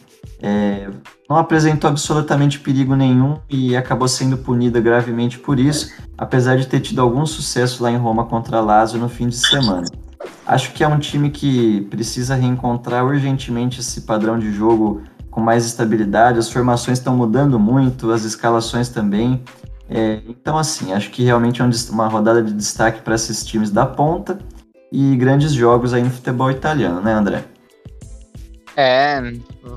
[0.45, 0.87] é,
[1.27, 6.81] não apresentou absolutamente perigo nenhum e acabou sendo punida gravemente por isso, apesar de ter
[6.81, 9.87] tido algum sucesso lá em Roma contra Lazio no fim de semana.
[10.45, 15.65] Acho que é um time que precisa reencontrar urgentemente esse padrão de jogo com mais
[15.65, 16.37] estabilidade.
[16.37, 19.41] As formações estão mudando muito, as escalações também.
[19.89, 23.85] É, então, assim, acho que realmente é uma rodada de destaque para esses times da
[23.85, 24.37] ponta
[24.91, 27.54] e grandes jogos aí no futebol italiano, né, André?
[28.75, 29.21] É,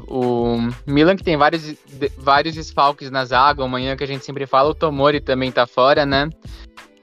[0.09, 0.57] o
[0.87, 1.75] Milan que tem vários,
[2.17, 6.05] vários desfalques na zaga, amanhã que a gente sempre fala, o Tomori também tá fora,
[6.05, 6.29] né?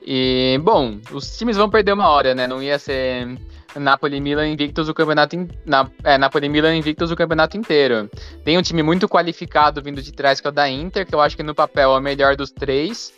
[0.06, 2.46] E, bom, os times vão perder uma hora, né?
[2.46, 3.40] Não ia ser
[3.76, 5.48] Napoli Milan invictos o campeonato in...
[5.66, 5.90] na...
[6.04, 8.10] é, Napoli Milan invictos o campeonato inteiro.
[8.44, 11.22] Tem um time muito qualificado vindo de trás que é o da Inter, que eu
[11.22, 13.14] acho que no papel é o melhor dos três.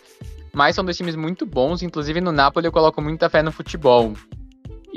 [0.54, 4.14] Mas são dois times muito bons, inclusive no Napoli eu coloco muita fé no futebol.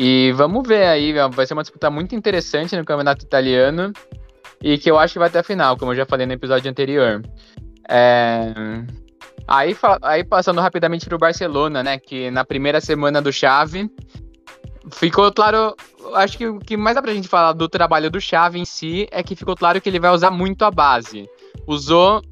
[0.03, 3.93] E vamos ver aí, vai ser uma disputa muito interessante no campeonato italiano
[4.63, 6.71] e que eu acho que vai até a final, como eu já falei no episódio
[6.71, 7.21] anterior.
[7.87, 8.55] É...
[9.47, 13.91] Aí, aí passando rapidamente para o Barcelona, né, que na primeira semana do Chave
[14.91, 15.77] ficou claro,
[16.15, 19.07] acho que o que mais dá pra gente falar do trabalho do Chave em si
[19.11, 21.29] é que ficou claro que ele vai usar muito a base.
[21.67, 22.23] Usou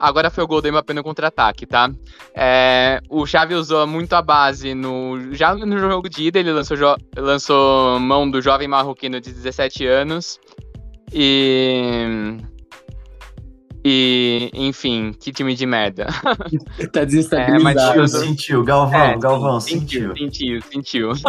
[0.00, 1.90] Agora foi o gol do Mbappé no contra-ataque, tá?
[2.34, 6.76] É, o Xavi usou muito a base no já no jogo de ida, ele lançou,
[7.14, 10.40] lançou mão do jovem marroquino de 17 anos.
[11.12, 12.38] E
[13.84, 16.06] e, enfim, que time de merda.
[16.92, 17.92] tá desestabilizado.
[17.92, 20.14] É, mas sentiu, Galvão, é, Galvão, sentiu.
[20.16, 21.10] Sentiu, sentiu.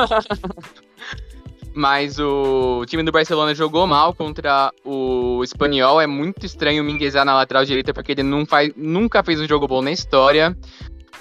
[1.74, 6.02] Mas o time do Barcelona jogou mal contra o Espanhol.
[6.02, 9.48] É muito estranho o Minguezar na lateral direita, porque ele não faz, nunca fez um
[9.48, 10.58] jogo bom na história.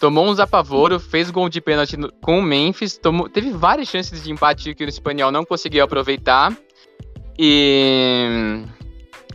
[0.00, 2.96] Tomou um apavoro, fez gol de pênalti com o Memphis.
[2.96, 6.56] Tomou, teve várias chances de empate que o Espanhol não conseguiu aproveitar.
[7.38, 8.64] E.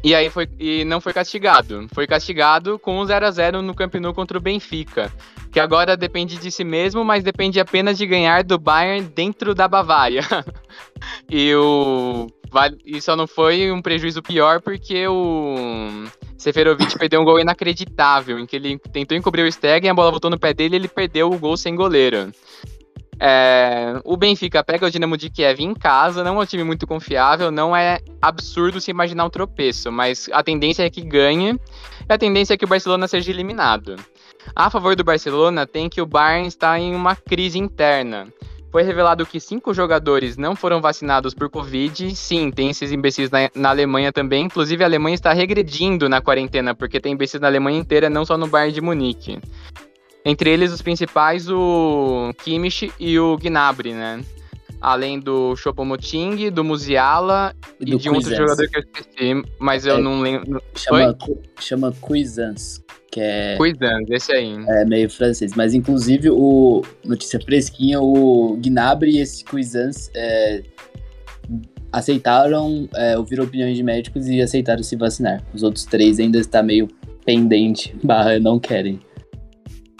[0.05, 1.87] E aí foi e não foi castigado.
[1.91, 5.11] Foi castigado com um 0 a 0 no Camp Nou contra o Benfica,
[5.51, 9.67] que agora depende de si mesmo, mas depende apenas de ganhar do Bayern dentro da
[9.67, 10.21] Bavária.
[11.27, 12.27] e o
[12.85, 16.05] e só não foi um prejuízo pior porque o
[16.37, 20.29] Seferovic perdeu um gol inacreditável, em que ele tentou encobrir o Stegen, a bola voltou
[20.29, 22.31] no pé dele e ele perdeu o gol sem goleiro.
[23.19, 26.85] É, o Benfica pega o Dinamo de Kiev em casa, não é um time muito
[26.85, 31.59] confiável, não é absurdo se imaginar um tropeço, mas a tendência é que ganhe
[32.07, 33.95] e a tendência é que o Barcelona seja eliminado.
[34.55, 38.27] A favor do Barcelona tem que o Bayern está em uma crise interna.
[38.71, 42.13] Foi revelado que cinco jogadores não foram vacinados por Covid.
[42.13, 44.43] Sim, tem esses imbecis na, na, Alemanha também.
[44.43, 48.37] Inclusive, a Alemanha está regredindo na quarentena, porque tem imbecis na Alemanha inteira, não só
[48.37, 49.39] no Bayern de Munique.
[50.25, 54.25] Entre eles, os principais, o Kimmich e o Gnabry, né?
[54.81, 59.85] Além do Choupo-Moting, do Musiala e, e de um outro jogador que eu esqueci, mas
[59.85, 60.61] eu é, não lembro.
[60.75, 61.17] Chama,
[61.59, 63.55] chama Cuisance, que é...
[63.55, 64.55] Cuisance, esse aí.
[64.67, 70.63] É meio francês, mas inclusive o notícia fresquinha, o Gnabry e esse Cuisance é,
[71.91, 75.43] aceitaram é, ouvir opiniões de médicos e aceitaram se vacinar.
[75.53, 76.87] Os outros três ainda está meio
[77.23, 78.99] pendente, barra não querem.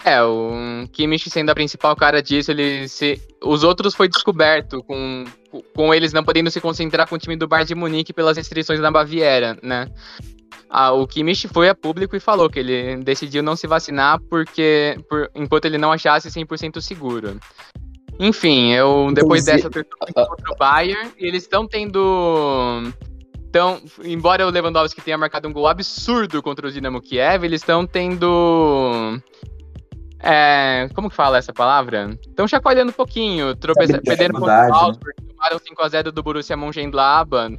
[0.06, 3.20] É, o Kimmich sendo a principal cara disso, ele se...
[3.42, 5.24] os outros foi descoberto com,
[5.74, 8.78] com eles não podendo se concentrar com o time do Bayern de Munique pelas restrições
[8.78, 9.90] na Baviera, né?
[10.70, 14.96] Ah, o Kimmich foi a público e falou que ele decidiu não se vacinar porque
[15.08, 17.40] por, enquanto ele não achasse 100% seguro.
[18.20, 22.92] Enfim, eu depois dessa contra o Bayern, eles estão tendo
[23.48, 27.84] então, embora o Lewandowski tenha marcado um gol absurdo contra o Dinamo Kiev, eles estão
[27.86, 29.20] tendo
[30.28, 32.18] é, como que fala essa palavra?
[32.26, 37.56] Estão chacoalhando um pouquinho, tropeçando, perdendo pontos altos, porque tomaram 5x0 do Borussia Mönchengladbach.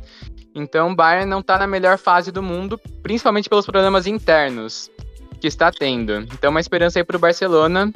[0.54, 4.92] Então o Bayern não está na melhor fase do mundo, principalmente pelos problemas internos
[5.40, 6.18] que está tendo.
[6.34, 7.90] Então uma esperança aí para o Barcelona,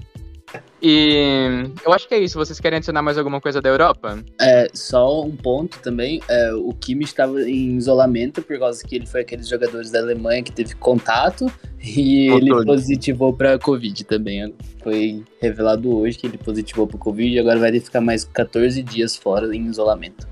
[0.82, 2.38] e eu acho que é isso.
[2.38, 4.18] Vocês querem adicionar mais alguma coisa da Europa?
[4.40, 6.22] É, só um ponto também.
[6.28, 10.42] É, o Kimi estava em isolamento por causa que ele foi aqueles jogadores da Alemanha
[10.42, 14.54] que teve contato e ele positivou para Covid também.
[14.82, 19.16] Foi revelado hoje que ele positivou para Covid e agora vai ficar mais 14 dias
[19.16, 20.28] fora em isolamento.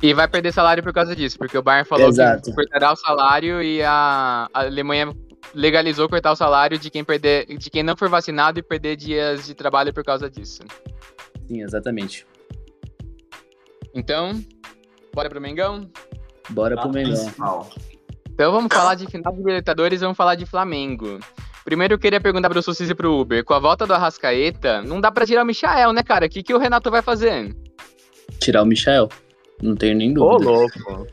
[0.00, 2.42] E vai perder salário por causa disso, porque o Bayern falou Exato.
[2.50, 5.12] que cortará o salário e a, a Alemanha
[5.54, 9.46] legalizou cortar o salário de quem perder, de quem não for vacinado e perder dias
[9.46, 10.62] de trabalho por causa disso.
[11.46, 12.26] Sim, exatamente.
[13.94, 14.42] Então,
[15.14, 15.90] bora pro Mengão?
[16.50, 17.12] Bora pro Mengão.
[17.14, 17.70] Principal.
[18.30, 21.18] Então vamos falar de final de Libertadores, vamos falar de Flamengo.
[21.64, 25.00] Primeiro eu queria perguntar pro Sucis e pro Uber, com a volta do Arrascaeta, não
[25.00, 26.26] dá pra tirar o Michael, né, cara?
[26.26, 27.54] O que, que o Renato vai fazer?
[28.40, 29.08] Tirar o Michel.
[29.60, 30.50] Não tenho nem Ô, dúvida.
[30.50, 31.06] louco.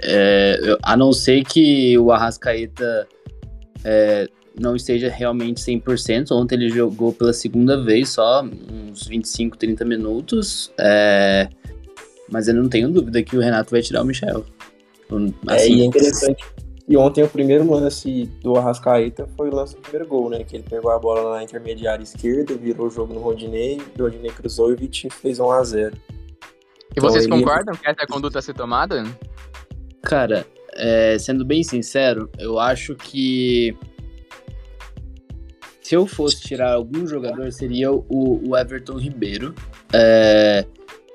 [0.00, 3.08] É, eu- a não ser que o Arrascaeta
[3.84, 6.30] é, não esteja realmente 100%.
[6.32, 10.72] Ontem ele jogou pela segunda vez, só uns 25, 30 minutos.
[10.78, 11.48] É,
[12.30, 14.44] mas eu não tenho dúvida que o Renato vai tirar o Michel.
[15.10, 16.44] Um, É, assim, e é interessante.
[16.86, 20.42] E ontem o primeiro lance do Arrascaeta foi o lance do primeiro gol, né?
[20.42, 24.30] Que ele pegou a bola na intermediária esquerda, virou o jogo no Rodinei, o Rodinei
[24.30, 25.92] cruzou e o Vitinho fez 1x0.
[26.96, 29.04] E vocês Então, ele- concordam que essa é a conduta a ser tomada?
[30.02, 30.46] Cara,
[30.78, 33.76] é, sendo bem sincero, eu acho que
[35.82, 39.54] se eu fosse tirar algum jogador seria o, o Everton Ribeiro.
[39.92, 40.64] É,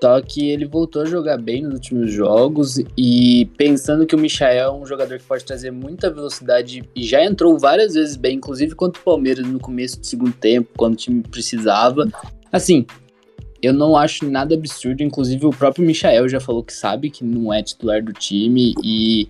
[0.04, 4.66] só que ele voltou a jogar bem nos últimos jogos e pensando que o Michael
[4.66, 8.76] é um jogador que pode trazer muita velocidade e já entrou várias vezes bem, inclusive
[8.76, 12.06] contra o Palmeiras no começo do segundo tempo, quando o time precisava.
[12.52, 12.86] Assim,
[13.62, 17.54] eu não acho nada absurdo, inclusive o próprio Michael já falou que sabe que não
[17.54, 19.26] é titular do time e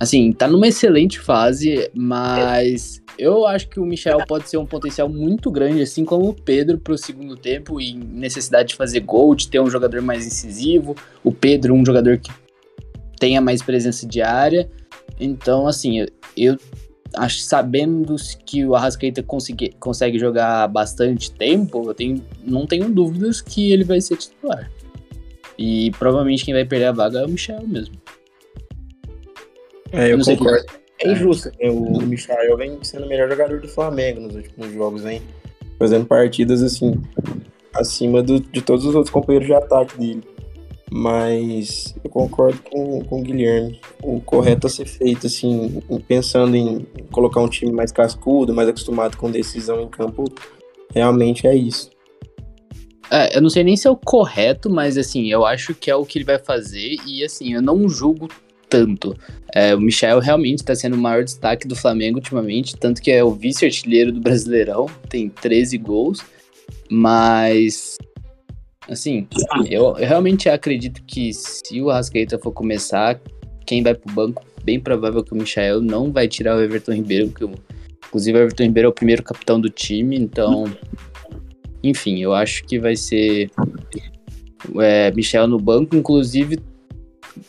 [0.00, 5.10] assim, tá numa excelente fase, mas eu acho que o Michael pode ser um potencial
[5.10, 9.48] muito grande, assim como o Pedro pro segundo tempo e necessidade de fazer gol, de
[9.48, 12.32] ter um jogador mais incisivo, o Pedro um jogador que
[13.18, 14.70] tenha mais presença diária.
[15.20, 16.58] Então, assim, eu, eu
[17.14, 23.42] acho sabendo que o Arrascaeta consegue, consegue jogar bastante tempo, eu tenho, não tenho dúvidas
[23.42, 24.70] que ele vai ser titular.
[25.58, 28.00] E provavelmente quem vai perder a vaga é o Michel mesmo.
[29.92, 30.64] É, eu concordo.
[31.02, 31.12] É É.
[31.12, 31.48] injusto.
[31.60, 31.70] né?
[31.70, 35.22] O Michael vem sendo o melhor jogador do Flamengo nos últimos jogos, vem
[35.78, 37.00] fazendo partidas assim,
[37.74, 40.22] acima do- de todos os outros companheiros de ataque dele.
[40.92, 43.80] Mas eu concordo com, com o Guilherme.
[44.02, 49.16] O correto a ser feito, assim, pensando em colocar um time mais cascudo, mais acostumado
[49.16, 50.24] com decisão em campo,
[50.92, 51.90] realmente é isso.
[53.10, 55.94] É, eu não sei nem se é o correto, mas assim, eu acho que é
[55.96, 58.28] o que ele vai fazer e assim, eu não julgo
[58.70, 59.16] tanto.
[59.52, 63.22] É, o Michel realmente está sendo o maior destaque do Flamengo ultimamente, tanto que é
[63.22, 66.22] o vice-artilheiro do Brasileirão, tem 13 gols,
[66.88, 67.98] mas
[68.88, 69.26] assim,
[69.68, 73.20] eu, eu realmente acredito que se o Arrascaeta for começar,
[73.66, 77.28] quem vai pro banco, bem provável que o Michel não vai tirar o Everton Ribeiro,
[77.30, 77.52] que o-
[78.08, 80.64] inclusive o Everton Ribeiro é o primeiro capitão do time, então
[81.82, 83.50] enfim, eu acho que vai ser
[84.78, 86.58] é, Michel no banco, inclusive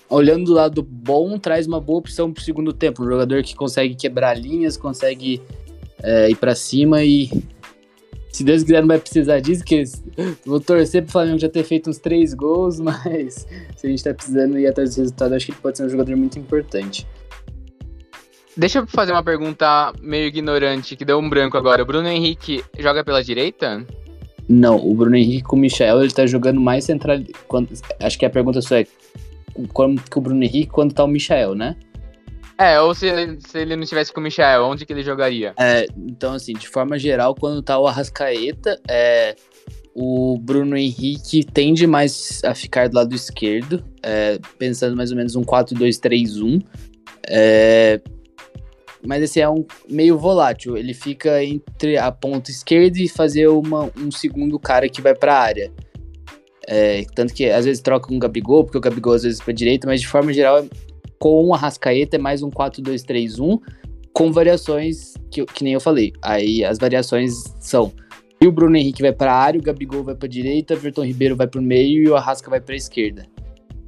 [0.09, 3.95] olhando do lado bom, traz uma boa opção pro segundo tempo, um jogador que consegue
[3.95, 5.41] quebrar linhas, consegue
[6.01, 7.29] é, ir pra cima e
[8.31, 9.83] se Deus quiser não vai precisar disso, que
[10.45, 14.13] vou torcer pro Flamengo já ter feito uns três gols, mas se a gente tá
[14.13, 17.05] precisando ir atrás desse resultado, acho que ele pode ser um jogador muito importante.
[18.55, 21.83] Deixa eu fazer uma pergunta meio ignorante, que deu um branco agora.
[21.83, 23.85] O Bruno Henrique joga pela direita?
[24.47, 27.17] Não, o Bruno Henrique com o Michel, ele tá jogando mais central.
[27.99, 28.85] Acho que a pergunta só é
[29.73, 31.75] como que o Bruno Henrique quando tá o Michel, né?
[32.57, 35.53] É, ou se ele, se ele não estivesse com o Michel, onde que ele jogaria?
[35.57, 39.35] É, então, assim, de forma geral, quando tá o Arrascaeta, é,
[39.95, 45.35] o Bruno Henrique tende mais a ficar do lado esquerdo, é, pensando mais ou menos
[45.35, 46.63] um 4-2-3-1.
[47.27, 47.99] É,
[49.05, 53.91] mas esse é um meio volátil, ele fica entre a ponta esquerda e fazer uma,
[53.97, 55.71] um segundo cara que vai pra área.
[56.73, 59.53] É, tanto que às vezes troca com o Gabigol, porque o Gabigol às vezes pra
[59.53, 60.65] direita, mas de forma geral,
[61.19, 63.59] com o Arrascaeta é mais um 4-2-3-1
[64.13, 66.13] com variações que, que nem eu falei.
[66.21, 67.91] Aí as variações são:
[68.39, 71.03] e o Bruno Henrique vai para a área, o Gabigol vai para direita, o Everton
[71.03, 73.25] Ribeiro vai para o meio e o Arrasca vai para a esquerda.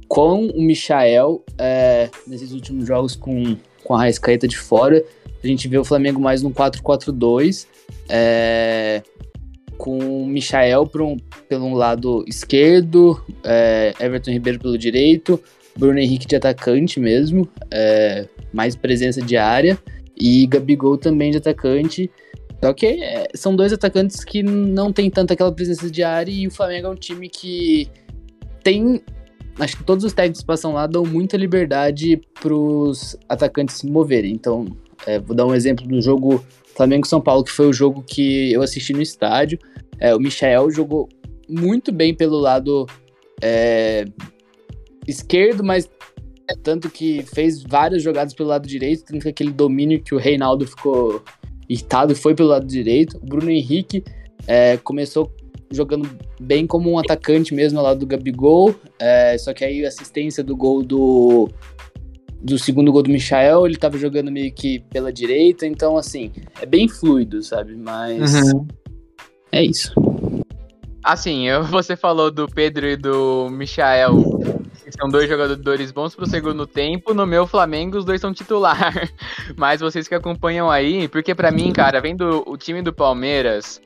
[0.06, 5.02] Com o Michael, é, nesses últimos jogos com, com a Arrascaeta de fora,
[5.42, 7.66] a gente vê o Flamengo mais num 4-4-2,
[8.10, 9.02] é,
[9.76, 11.16] com o Michael um,
[11.48, 15.40] pelo lado esquerdo, é, Everton Ribeiro pelo direito,
[15.76, 19.78] Bruno Henrique de atacante mesmo, é, mais presença de área,
[20.16, 22.10] e Gabigol também de atacante.
[22.62, 26.46] Só que é, são dois atacantes que não tem tanta aquela presença de área e
[26.46, 27.88] o Flamengo é um time que
[28.62, 29.02] tem.
[29.58, 34.32] Acho que todos os técnicos que passam lá dão muita liberdade pros atacantes se moverem.
[34.32, 34.66] Então,
[35.06, 36.44] é, vou dar um exemplo do jogo
[36.76, 39.58] Flamengo-São Paulo, que foi o jogo que eu assisti no estádio.
[39.98, 41.08] É, o Michael jogou
[41.48, 42.86] muito bem pelo lado
[43.42, 44.04] é,
[45.06, 45.88] esquerdo, mas
[46.62, 50.66] tanto que fez várias jogadas pelo lado direito, tanto que aquele domínio que o Reinaldo
[50.66, 51.22] ficou
[51.68, 53.16] irritado foi pelo lado direito.
[53.18, 54.04] O Bruno Henrique
[54.46, 55.32] é, começou
[55.70, 56.08] jogando
[56.40, 60.44] bem como um atacante mesmo ao lado do Gabigol, é, só que aí a assistência
[60.44, 61.48] do gol do,
[62.44, 66.30] do segundo gol do Michael, ele tava jogando meio que pela direita, então assim,
[66.60, 67.74] é bem fluido, sabe?
[67.74, 68.68] Mas uhum.
[69.50, 69.94] é isso.
[71.02, 74.12] Assim, você falou do Pedro e do Michael,
[74.84, 77.14] que são dois jogadores bons pro segundo tempo.
[77.14, 78.92] No meu Flamengo, os dois são titular.
[79.56, 83.80] Mas vocês que acompanham aí, porque para mim, cara, vendo o time do Palmeiras,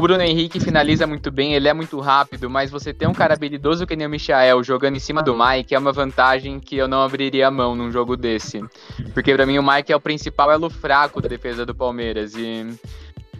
[0.00, 3.34] o Bruno Henrique finaliza muito bem, ele é muito rápido, mas você tem um cara
[3.34, 6.88] habilidoso que nem o Michael jogando em cima do Mike é uma vantagem que eu
[6.88, 8.64] não abriria a mão num jogo desse.
[9.12, 12.34] Porque para mim o Mike é o principal elo fraco da defesa do Palmeiras.
[12.34, 12.66] E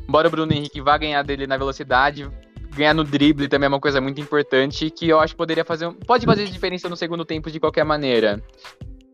[0.07, 2.31] embora o Bruno Henrique vá ganhar dele na velocidade,
[2.77, 5.91] ganhar no drible também é uma coisa muito importante que eu acho que poderia fazer.
[6.07, 8.39] Pode fazer diferença no segundo tempo de qualquer maneira.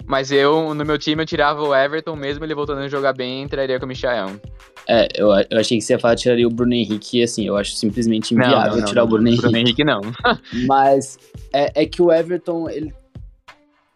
[0.07, 3.43] Mas eu, no meu time, eu tirava o Everton, mesmo ele voltando a jogar bem,
[3.43, 4.41] entraria com o Michael.
[4.89, 7.73] É, eu, eu achei que você ia falar tiraria o Bruno Henrique, assim, eu acho
[7.73, 9.43] simplesmente inviável não, não, não, tirar o Bruno Henrique.
[9.43, 10.01] Bruno Henrique não.
[10.67, 11.19] Mas
[11.53, 12.95] é, é que o Everton, ele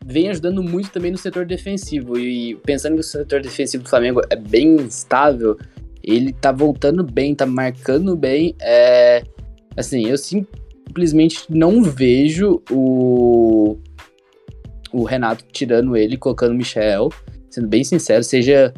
[0.04, 2.18] vem ajudando muito também no setor defensivo.
[2.18, 5.56] E pensando que o setor defensivo do Flamengo é bem estável,
[6.02, 8.56] ele tá voltando bem, tá marcando bem.
[8.60, 9.22] É,
[9.76, 13.78] Assim, eu simplesmente não vejo o,
[14.92, 17.10] o Renato tirando ele, colocando o Michel,
[17.48, 18.72] sendo bem sincero, seja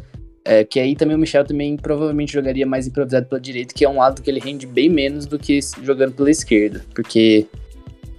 [0.45, 3.89] é, que aí também o Michel também provavelmente jogaria mais improvisado pela direita, que é
[3.89, 7.47] um lado que ele rende bem menos do que jogando pela esquerda, porque,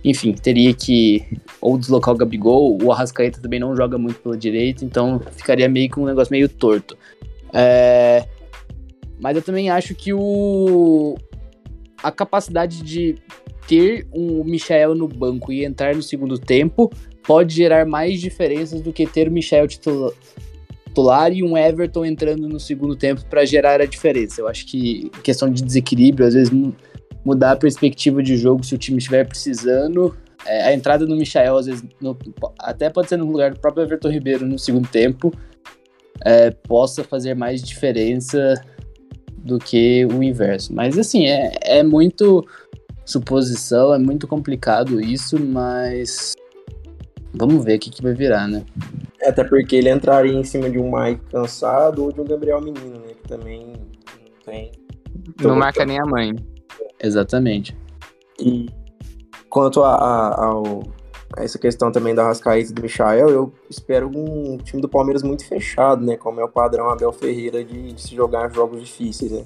[0.03, 1.25] enfim, teria que
[1.59, 5.89] ou deslocar o Gabigol, o Arrascaeta também não joga muito pela direita, então ficaria meio
[5.89, 6.97] com um negócio meio torto.
[7.53, 8.25] É,
[9.21, 11.15] mas eu também acho que o,
[12.01, 13.15] a capacidade de
[13.67, 16.91] ter um Michel no banco e entrar no segundo tempo
[17.25, 22.59] pode gerar mais diferenças do que ter o Michel titular e um Everton entrando no
[22.59, 24.41] segundo tempo para gerar a diferença.
[24.41, 26.51] Eu acho que questão de desequilíbrio, às vezes
[27.23, 30.15] mudar a perspectiva de jogo se o time estiver precisando.
[30.45, 32.17] É, a entrada do Michel, às vezes, no,
[32.59, 35.33] até pode ser no lugar do próprio Everton Ribeiro no segundo tempo,
[36.25, 38.61] é, possa fazer mais diferença
[39.37, 40.73] do que o inverso.
[40.73, 42.45] Mas assim, é, é muito
[43.05, 46.33] suposição, é muito complicado isso, mas
[47.33, 48.63] vamos ver o que, que vai virar, né?
[49.21, 52.61] É, até porque ele entraria em cima de um Mike cansado ou de um Gabriel
[52.61, 53.13] Menino, né?
[53.21, 54.71] Que também não tem.
[55.41, 56.35] Não marca nem a mãe.
[57.01, 57.75] Exatamente.
[58.39, 58.69] E
[59.49, 60.83] quanto a, a, ao,
[61.37, 65.45] essa questão também da Rascaíta e do Michael, eu espero um time do Palmeiras muito
[65.45, 66.17] fechado, né?
[66.17, 69.45] Como é o padrão Abel Ferreira de, de se jogar jogos difíceis, né?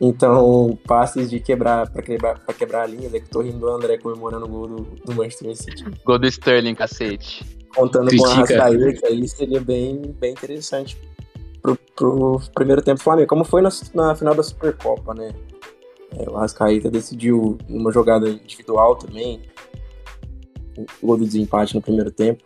[0.00, 3.96] Então, passes de quebrar para quebrar, pra quebrar linhas, é que tô rindo do André
[3.98, 5.84] comemorando o gol do, do Manchester City.
[6.04, 7.44] Gol do Sterling, cacete.
[7.74, 8.28] Contando Critica.
[8.28, 10.98] com a Rascaíta aí, seria bem, bem interessante
[11.64, 15.32] pro, pro primeiro tempo do Flamengo, como foi na, na final da Supercopa, né?
[16.16, 19.40] É, o Rascaíta decidiu uma jogada individual também,
[21.02, 22.43] o gol do desempate no primeiro tempo.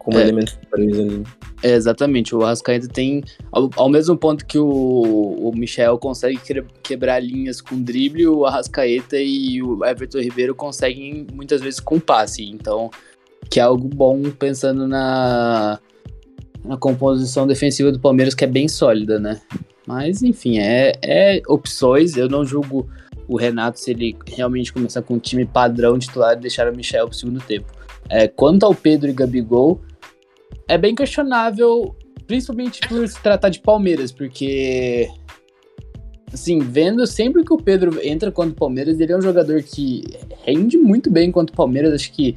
[0.00, 1.24] Como é, elemento surpresa ali.
[1.62, 3.22] É, exatamente, o Arrascaeta tem,
[3.52, 6.40] ao, ao, mesmo ponto que o, o Michel consegue
[6.82, 12.48] quebrar linhas com drible, o Arrascaeta e o Everton Ribeiro conseguem muitas vezes com passe,
[12.48, 12.90] então,
[13.50, 15.78] que é algo bom pensando na,
[16.64, 19.38] na composição defensiva do Palmeiras, que é bem sólida, né?
[19.86, 22.88] Mas, enfim, é, é opções, eu não julgo
[23.28, 27.06] o Renato se ele realmente começar com um time padrão titular e deixar o Michel
[27.06, 27.66] pro segundo tempo.
[28.08, 29.80] É, quanto ao Pedro e Gabigol,
[30.70, 31.96] é bem questionável,
[32.28, 35.08] principalmente por se tratar de Palmeiras, porque
[36.32, 40.04] assim, vendo sempre que o Pedro entra contra o Palmeiras, ele é um jogador que
[40.44, 42.36] rende muito bem contra o Palmeiras, acho que,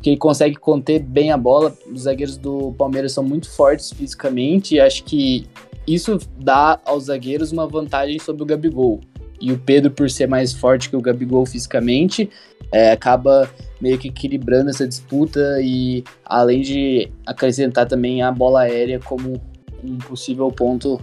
[0.00, 1.76] que ele consegue conter bem a bola.
[1.92, 5.44] Os zagueiros do Palmeiras são muito fortes fisicamente e acho que
[5.84, 9.00] isso dá aos zagueiros uma vantagem sobre o Gabigol
[9.42, 12.30] e o Pedro, por ser mais forte que o Gabigol fisicamente,
[12.72, 13.48] é, acaba
[13.80, 19.40] meio que equilibrando essa disputa e além de acrescentar também a bola aérea como
[19.84, 21.00] um possível ponto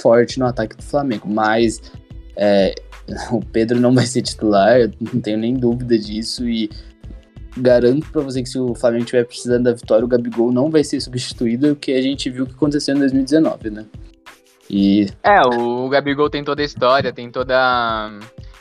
[0.00, 1.28] forte no ataque do Flamengo.
[1.28, 1.82] Mas
[2.36, 2.74] é,
[3.30, 6.70] o Pedro não vai ser titular, não tenho nem dúvida disso e
[7.56, 10.84] garanto para você que se o Flamengo estiver precisando da vitória, o Gabigol não vai
[10.84, 13.86] ser substituído, o que a gente viu que aconteceu em 2019, né?
[14.68, 15.08] E...
[15.24, 18.10] É, o Gabigol tem toda a história, tem toda.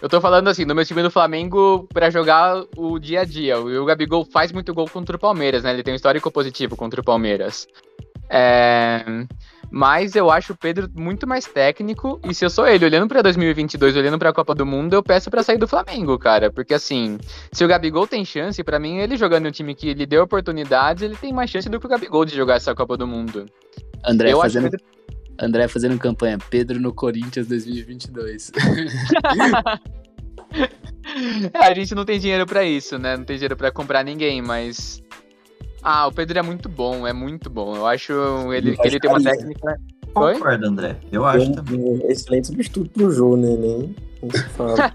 [0.01, 3.59] Eu tô falando assim, no meu time do Flamengo para jogar o dia a dia.
[3.59, 5.73] O Gabigol faz muito gol contra o Palmeiras, né?
[5.73, 7.67] Ele tem um histórico positivo contra o Palmeiras.
[8.29, 9.03] É...
[9.71, 12.19] Mas eu acho o Pedro muito mais técnico.
[12.23, 15.29] E se eu sou ele, olhando pra 2022, olhando pra Copa do Mundo, eu peço
[15.29, 16.51] pra sair do Flamengo, cara.
[16.51, 17.19] Porque assim,
[17.51, 20.23] se o Gabigol tem chance, pra mim, ele jogando em um time que lhe deu
[20.23, 23.45] oportunidades, ele tem mais chance do que o Gabigol de jogar essa Copa do Mundo.
[24.03, 24.77] André eu fazendo, acho
[25.39, 26.37] André fazendo campanha.
[26.49, 28.51] Pedro no Corinthians 2022.
[31.53, 33.15] É, a gente não tem dinheiro pra isso, né?
[33.15, 35.01] Não tem dinheiro pra comprar ninguém, mas.
[35.81, 37.75] Ah, o Pedro é muito bom, é muito bom.
[37.75, 38.11] Eu acho
[38.53, 39.79] ele, que ele tem uma técnica.
[40.15, 40.33] Oi?
[40.33, 40.97] Concordo, André.
[41.11, 41.79] Eu acho também.
[41.79, 43.55] Um, um excelente substituto pro Jô, né?
[43.55, 44.75] Nem, nem se fala.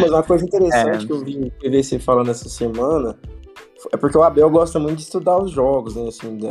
[0.00, 1.06] Mas uma coisa interessante É.
[1.06, 3.16] que eu vi no PVC falando essa semana
[3.92, 6.08] é porque o Abel gosta muito de estudar os jogos, né?
[6.08, 6.50] Assim, da,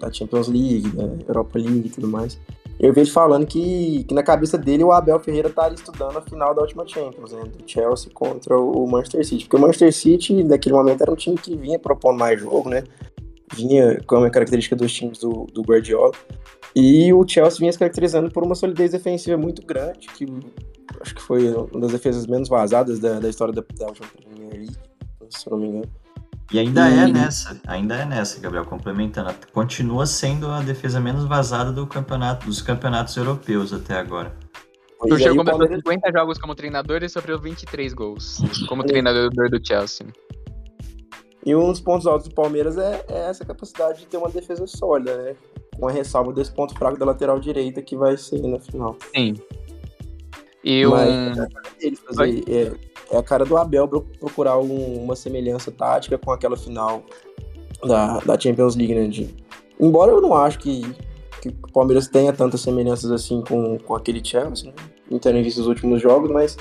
[0.00, 2.38] da Champions League, da Europa League e tudo mais.
[2.78, 6.54] Eu vejo falando que, que na cabeça dele o Abel Ferreira estaria estudando a final
[6.54, 7.42] da última Champions, né?
[7.44, 9.44] Do Chelsea contra o Manchester City.
[9.44, 12.84] Porque o Manchester City, naquele momento, era um time que vinha propondo mais jogo, né?
[13.54, 16.12] Vinha com a característica dos times do, do Guardiola.
[16.74, 20.26] E o Chelsea vinha se caracterizando por uma solidez defensiva muito grande, que
[21.00, 24.54] acho que foi uma das defesas menos vazadas da, da história da, da última Premier
[24.54, 24.76] League,
[25.28, 26.01] se eu não me engano.
[26.52, 27.12] E ainda é Hum.
[27.12, 29.32] nessa, ainda é nessa, Gabriel, complementando.
[29.52, 34.34] Continua sendo a defesa menos vazada do campeonato, dos campeonatos europeus até agora.
[35.04, 38.38] E Tuchel aí o completou Palmeiras- 50 jogos como treinador e sofreu 23 gols
[38.68, 40.06] como treinador do Chelsea.
[41.44, 44.64] E um dos pontos altos do Palmeiras é, é essa capacidade de ter uma defesa
[44.66, 45.34] sólida, né?
[45.76, 48.96] Com a ressalva desse ponto fraco da lateral direita que vai ser na final.
[49.16, 49.34] Sim.
[50.62, 51.46] E Mas- um.
[51.80, 52.72] Ele fazer, é,
[53.12, 57.02] é a cara do Abel pro- procurar um- uma semelhança tática com aquela final
[57.84, 59.06] da, da Champions League, né?
[59.06, 59.34] de-
[59.78, 60.80] embora eu não acho que,
[61.40, 64.74] que o Palmeiras tenha tantas semelhanças assim com, com aquele Chelsea, né?
[65.10, 66.56] Não tendo visto os últimos jogos, mas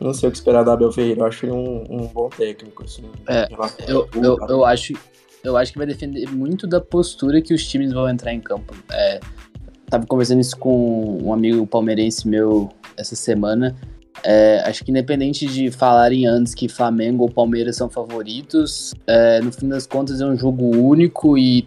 [0.00, 1.20] não sei o que esperar do Abel Ferreira.
[1.20, 3.04] Eu acho ele um, um bom técnico, assim.
[3.28, 3.48] É,
[3.88, 4.46] Eu, tudo, eu, tá?
[4.48, 4.92] eu, acho,
[5.42, 8.74] eu acho que vai depender muito da postura que os times vão entrar em campo.
[8.90, 9.20] É,
[9.88, 13.74] tava conversando isso com um amigo palmeirense meu essa semana.
[14.24, 19.52] É, acho que independente de falarem antes que Flamengo ou Palmeiras são favoritos, é, no
[19.52, 21.66] fim das contas é um jogo único e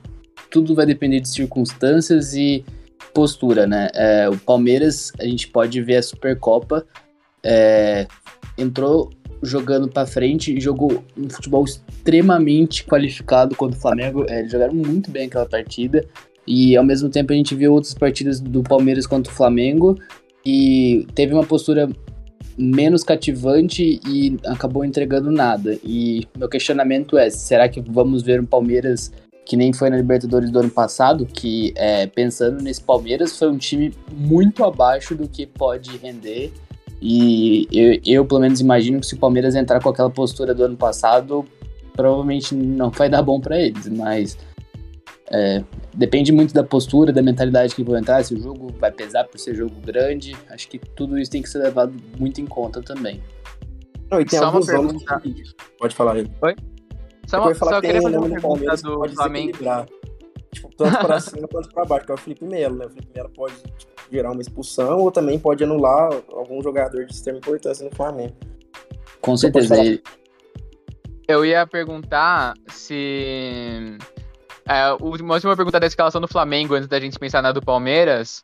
[0.51, 2.63] tudo vai depender de circunstâncias e
[3.13, 3.89] postura, né?
[3.93, 6.85] É, o Palmeiras, a gente pode ver a Supercopa,
[7.43, 8.07] é,
[8.57, 9.09] entrou
[9.41, 14.25] jogando pra frente e jogou um futebol extremamente qualificado contra o Flamengo.
[14.29, 16.05] É, eles jogaram muito bem aquela partida.
[16.47, 19.97] E ao mesmo tempo a gente viu outras partidas do Palmeiras contra o Flamengo
[20.45, 21.89] e teve uma postura
[22.57, 25.77] menos cativante e acabou entregando nada.
[25.83, 29.11] E meu questionamento é: será que vamos ver um Palmeiras
[29.45, 31.25] que nem foi na Libertadores do ano passado?
[31.25, 36.51] Que é, pensando nesse Palmeiras, foi um time muito abaixo do que pode render.
[37.01, 40.63] E eu, eu, pelo menos, imagino que se o Palmeiras entrar com aquela postura do
[40.63, 41.43] ano passado,
[41.93, 43.89] provavelmente não vai dar bom para eles.
[43.89, 44.37] Mas
[45.29, 45.63] é,
[45.93, 48.23] depende muito da postura, da mentalidade que vão entrar.
[48.23, 51.49] Se o jogo vai pesar por ser jogo grande, acho que tudo isso tem que
[51.49, 53.21] ser levado muito em conta também.
[54.11, 55.21] Não, e tem Só uma alguns nomes pergunta.
[55.21, 55.43] que...
[55.79, 56.27] Pode falar aí.
[57.25, 59.51] Só, Eu uma- falar só que queria fazer uma pergunta do pode Flamengo.
[60.51, 62.85] Tipo, tanto para cima quanto para baixo, que é o Felipe Melo, né?
[62.85, 67.13] O Felipe Melo pode tipo, gerar uma expulsão ou também pode anular algum jogador de
[67.13, 68.35] extrema importância no Flamengo.
[69.19, 69.75] Com certeza.
[71.27, 73.97] Eu ia perguntar se.
[74.67, 78.41] É, uma última pergunta da escalação do Flamengo, antes da gente pensar na do Palmeiras.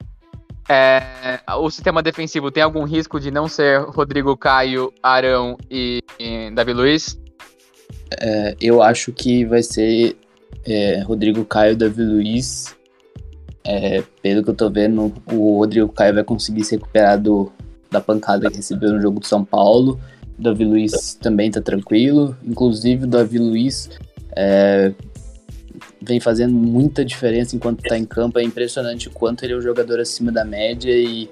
[0.68, 6.52] É, o sistema defensivo tem algum risco de não ser Rodrigo Caio, Arão e, e
[6.52, 7.18] Davi Luiz?
[8.18, 10.16] é, eu acho que vai ser
[10.66, 12.76] é, Rodrigo Caio, Davi Luiz.
[13.64, 17.52] É, pelo que eu tô vendo, o Rodrigo Caio vai conseguir se recuperar do,
[17.92, 20.00] da pancada que recebeu no jogo do São Paulo.
[20.38, 22.36] Davi Luiz também tá tranquilo.
[22.44, 23.90] Inclusive, o Davi Luiz
[24.36, 24.94] é,
[26.02, 28.40] vem fazendo muita diferença enquanto tá em campo.
[28.40, 31.30] É impressionante o quanto ele é um jogador acima da média e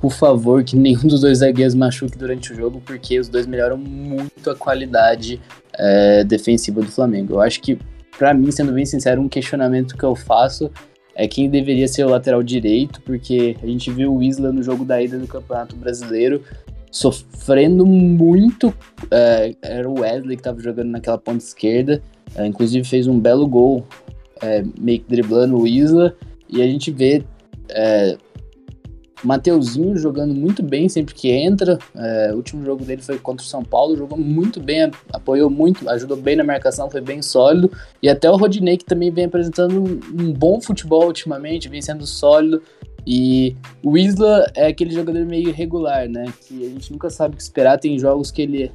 [0.00, 3.78] por favor, que nenhum dos dois zagueiros machuque durante o jogo, porque os dois melhoram
[3.78, 5.40] muito a qualidade
[5.74, 7.34] é, defensiva do Flamengo.
[7.34, 7.78] Eu acho que,
[8.18, 10.70] pra mim, sendo bem sincero, um questionamento que eu faço
[11.14, 14.84] é quem deveria ser o lateral direito, porque a gente viu o Isla no jogo
[14.84, 16.42] da ida do Campeonato Brasileiro
[16.90, 18.72] sofrendo muito.
[19.10, 22.02] é, era o Wesley que estava jogando naquela ponta esquerda,
[22.34, 23.86] é, inclusive fez um belo gol,
[24.42, 26.14] é, meio que driblando o Isla,
[26.48, 27.24] e a gente vê.
[27.70, 28.16] É,
[29.24, 31.78] Mateuzinho jogando muito bem sempre que entra.
[31.94, 35.88] É, o último jogo dele foi contra o São Paulo, jogou muito bem, apoiou muito,
[35.88, 37.70] ajudou bem na marcação, foi bem sólido.
[38.02, 42.62] E até o Rodinei, que também vem apresentando um, bom futebol ultimamente, vem sendo sólido.
[43.06, 46.26] E o Isla é aquele jogador meio irregular, né?
[46.46, 47.78] Que a gente nunca sabe o que esperar.
[47.78, 48.70] Tem jogos que ele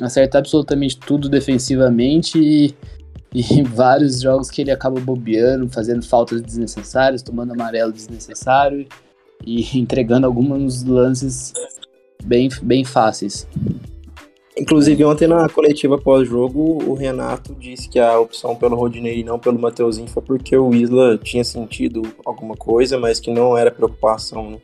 [0.00, 2.74] acerta absolutamente tudo defensivamente e
[3.34, 8.86] E vários jogos que ele acaba bobeando, fazendo faltas desnecessárias, tomando amarelo desnecessário
[9.44, 11.52] e entregando alguns lances
[12.24, 13.46] bem, bem fáceis.
[14.58, 19.38] Inclusive, ontem na coletiva pós-jogo, o Renato disse que a opção pelo Rodinei e não
[19.38, 24.52] pelo Mateuzinho foi porque o Isla tinha sentido alguma coisa, mas que não era preocupação,
[24.52, 24.58] né?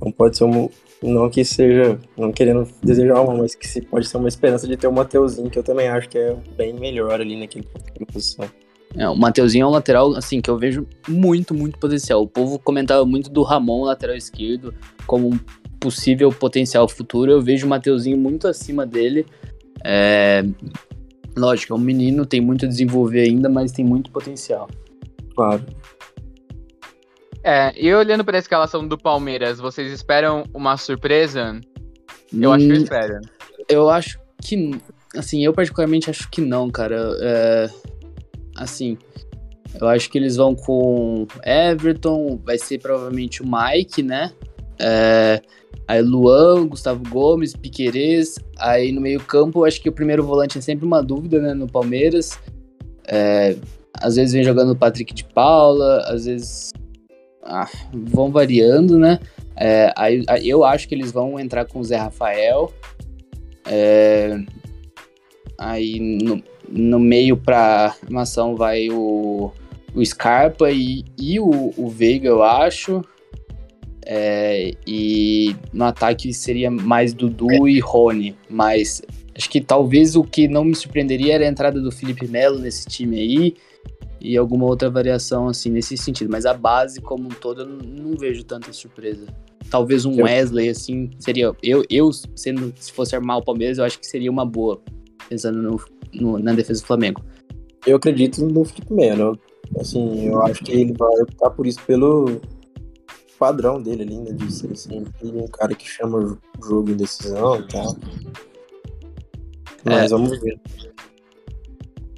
[0.00, 0.70] Não pode ser um.
[1.02, 1.98] Não que seja.
[2.16, 5.50] Não querendo desejar uma, mas que se pode ser uma esperança de ter o Mateuzinho,
[5.50, 8.46] que eu também acho que é bem melhor ali naquele, naquela posição.
[8.96, 12.22] É, o Mateuzinho é um lateral, assim, que eu vejo muito, muito potencial.
[12.22, 14.74] O povo comentava muito do Ramon, lateral esquerdo,
[15.06, 15.38] como um
[15.78, 17.30] possível potencial futuro.
[17.30, 19.24] Eu vejo o Mateuzinho muito acima dele.
[19.84, 20.44] É...
[21.36, 24.68] Lógico, é um menino, tem muito a desenvolver ainda, mas tem muito potencial.
[25.34, 25.64] Claro.
[27.42, 31.60] É, e olhando para a escalação do Palmeiras, vocês esperam uma surpresa?
[32.32, 33.20] Eu hum, acho que hum, espero.
[33.68, 34.80] Eu acho que.
[35.16, 37.16] Assim, eu particularmente acho que não, cara.
[37.20, 37.70] É,
[38.56, 38.98] assim,
[39.80, 44.32] eu acho que eles vão com Everton, vai ser provavelmente o Mike, né?
[44.78, 45.40] É,
[45.90, 48.36] Aí Luan, Gustavo Gomes, Piquerez.
[48.56, 51.52] Aí no meio-campo, acho que o primeiro volante é sempre uma dúvida, né?
[51.52, 52.38] No Palmeiras.
[53.08, 53.56] É,
[53.94, 56.72] às vezes vem jogando o Patrick de Paula, às vezes
[57.42, 59.18] ah, vão variando, né?
[59.56, 62.72] É, aí, eu acho que eles vão entrar com o Zé Rafael.
[63.66, 64.38] É,
[65.58, 69.52] aí no, no meio para armação vai o,
[69.94, 73.02] o Scarpa e, e o, o Veiga, eu acho.
[74.04, 79.02] É, e no ataque seria mais Dudu e Rony, mas
[79.36, 82.86] acho que talvez o que não me surpreenderia era a entrada do Felipe Melo nesse
[82.86, 83.54] time aí
[84.20, 88.16] e alguma outra variação assim nesse sentido, mas a base como um todo eu não,
[88.16, 89.26] vejo tanta surpresa.
[89.70, 93.98] Talvez um Wesley assim seria eu eu sendo se fosse armar o Palmeiras, eu acho
[93.98, 94.82] que seria uma boa
[95.28, 95.80] pensando no,
[96.12, 97.22] no na defesa do Flamengo.
[97.86, 99.38] Eu acredito no Felipe Melo.
[99.78, 102.40] Assim, eu acho que ele vai optar por isso pelo
[103.38, 104.32] padrão dele ali, né?
[104.32, 107.96] De ser sempre um cara que chama o jogo em decisão e tal.
[109.84, 110.08] Mas é.
[110.08, 110.60] vamos ver.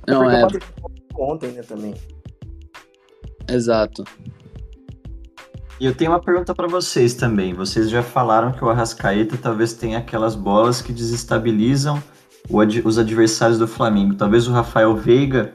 [0.08, 0.42] Não, é.
[1.18, 1.94] Ontem, né, também.
[3.48, 4.04] Exato.
[5.80, 7.54] E eu tenho uma pergunta para vocês também.
[7.54, 12.00] Vocês já falaram que o Arrascaeta talvez tenha aquelas bolas que desestabilizam
[12.54, 14.14] ad os adversários do Flamengo.
[14.14, 15.52] Talvez o Rafael Veiga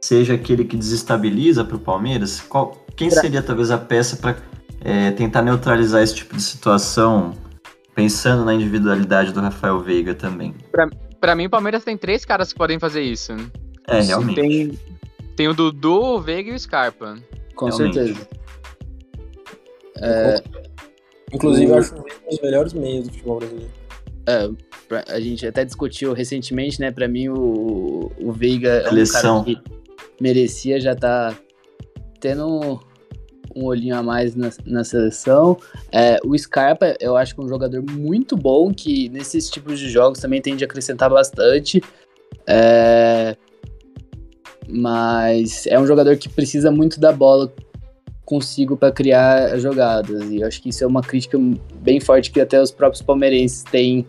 [0.00, 2.40] seja aquele que desestabiliza para o Palmeiras.
[2.40, 4.36] Qual, quem seria talvez a peça para
[4.80, 7.34] é, tentar neutralizar esse tipo de situação,
[7.94, 10.54] pensando na individualidade do Rafael Veiga também.
[11.20, 13.34] Pra mim, o Palmeiras tem três caras que podem fazer isso.
[13.88, 14.40] É, realmente.
[14.40, 14.78] Tem,
[15.36, 17.16] tem o Dudu, o Veiga e o Scarpa.
[17.54, 17.94] Com realmente.
[17.94, 18.28] certeza.
[20.00, 20.42] É,
[21.32, 21.76] Inclusive, o...
[21.76, 23.70] acho um dos melhores meios do futebol brasileiro.
[24.26, 24.48] É,
[25.08, 26.90] a gente até discutiu recentemente, né?
[26.90, 29.58] Pra mim, o, o Veiga é um cara que
[30.20, 31.40] merecia já estar tá
[32.20, 32.80] tendo
[33.54, 35.56] um olhinho a mais na, na seleção.
[35.92, 39.88] É, o Scarpa, eu acho que é um jogador muito bom, que nesses tipos de
[39.88, 41.82] jogos também tende a acrescentar bastante.
[42.46, 43.36] É,
[44.68, 47.52] mas é um jogador que precisa muito da bola
[48.24, 50.30] consigo para criar jogadas.
[50.30, 51.38] E eu acho que isso é uma crítica
[51.80, 54.06] bem forte que até os próprios palmeirenses têm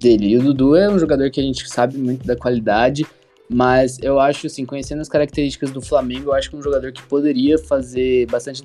[0.00, 0.30] dele.
[0.30, 3.06] E o Dudu é um jogador que a gente sabe muito da qualidade.
[3.52, 7.02] Mas eu acho, assim, conhecendo as características do Flamengo, eu acho que um jogador que
[7.02, 8.62] poderia fazer bastante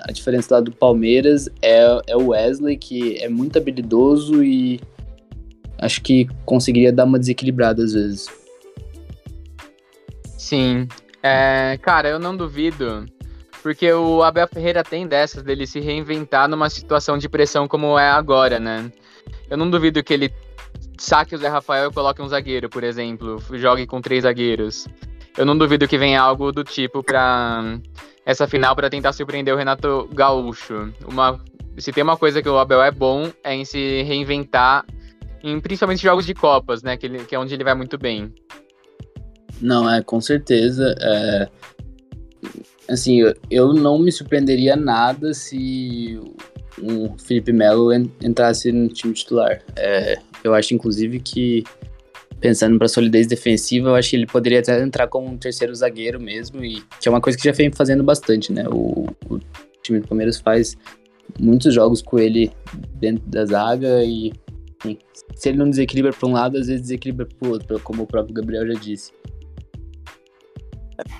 [0.00, 4.80] a diferença lá do Palmeiras é, é o Wesley, que é muito habilidoso e
[5.78, 8.26] acho que conseguiria dar uma desequilibrada às vezes.
[10.38, 10.88] Sim.
[11.22, 13.04] É, cara, eu não duvido.
[13.62, 18.08] Porque o Abel Ferreira tem dessas dele se reinventar numa situação de pressão como é
[18.08, 18.90] agora, né?
[19.50, 20.32] Eu não duvido que ele
[20.96, 24.86] saque o Zé Rafael e coloque um zagueiro, por exemplo, jogue com três zagueiros.
[25.36, 27.78] Eu não duvido que venha algo do tipo para
[28.24, 30.92] essa final para tentar surpreender o Renato Gaúcho.
[31.06, 31.40] Uma,
[31.78, 34.84] se tem uma coisa que o Abel é bom é em se reinventar,
[35.42, 38.32] em principalmente jogos de copas, né, que, ele, que é onde ele vai muito bem.
[39.60, 40.94] Não, é com certeza.
[41.00, 41.48] É...
[42.88, 46.18] Assim, eu não me surpreenderia nada se
[46.80, 49.62] o Felipe Melo entrasse no time titular.
[49.76, 51.64] É, eu acho, inclusive, que
[52.40, 56.20] pensando para solidez defensiva, eu acho que ele poderia até entrar como um terceiro zagueiro
[56.20, 58.64] mesmo, e que é uma coisa que já vem fazendo bastante, né?
[58.68, 59.40] O, o
[59.82, 60.76] time do Palmeiras faz
[61.38, 62.50] muitos jogos com ele
[62.94, 64.32] dentro da zaga e
[65.34, 68.06] se ele não desequilibra para um lado, às vezes desequilibra para o outro, como o
[68.06, 69.12] próprio Gabriel já disse.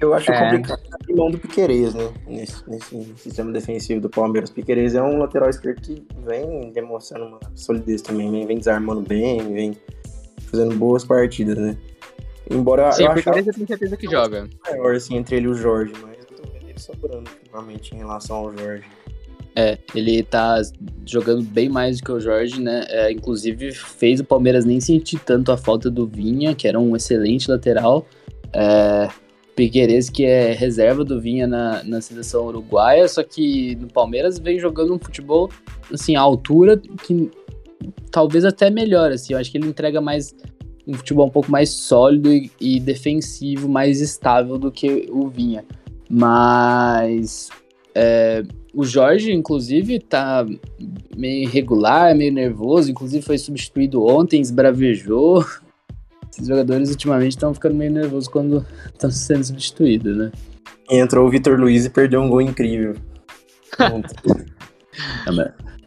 [0.01, 0.45] Eu acho é.
[0.45, 2.13] complicado a mão do Piquerez, né?
[2.27, 4.51] Nesse, nesse, sistema defensivo do Palmeiras.
[4.51, 9.53] Piquerez é um lateral esquerdo que vem demonstrando uma solidez também, vem, vem desarmando bem,
[9.53, 9.77] vem
[10.51, 11.77] fazendo boas partidas, né?
[12.51, 14.49] Embora Sim, eu achava ele tem certeza que joga.
[14.67, 17.99] maior assim, entre ele e o Jorge, mas eu tô vendo ele sobrando ultimamente em
[17.99, 18.85] relação ao Jorge.
[19.55, 20.61] É, ele tá
[21.05, 22.85] jogando bem mais do que o Jorge, né?
[22.89, 26.97] É, inclusive fez o Palmeiras nem sentir tanto a falta do Vinha, que era um
[26.97, 28.07] excelente lateral.
[28.53, 29.09] É,
[29.59, 34.57] Piqueires, que é reserva do Vinha na, na seleção uruguaia, só que no Palmeiras vem
[34.57, 35.51] jogando um futebol,
[35.93, 37.29] assim, à altura que
[38.09, 39.33] talvez até melhor, assim.
[39.33, 40.33] Eu acho que ele entrega mais
[40.87, 45.65] um futebol um pouco mais sólido e, e defensivo, mais estável do que o Vinha.
[46.09, 47.49] Mas
[47.97, 50.47] é, o Jorge, inclusive, tá
[51.17, 52.93] meio irregular, meio nervoso.
[52.93, 55.45] Inclusive, foi substituído ontem, esbravejou.
[56.39, 60.31] Esses jogadores ultimamente estão ficando meio nervosos quando estão sendo substituídos, né?
[60.89, 62.95] E entrou o Vitor Luiz e perdeu um gol incrível.
[63.77, 64.09] Pronto.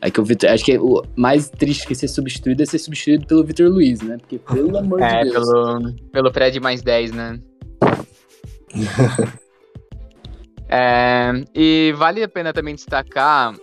[0.02, 0.49] É que o Vitor.
[0.49, 4.18] Acho que o mais triste que ser substituído é ser substituído pelo Vitor Luiz, né?
[4.18, 5.47] Porque, pelo amor É, de Deus.
[5.47, 7.39] pelo, pelo Fred mais 10, né?
[10.74, 13.54] É, e vale a pena também destacar.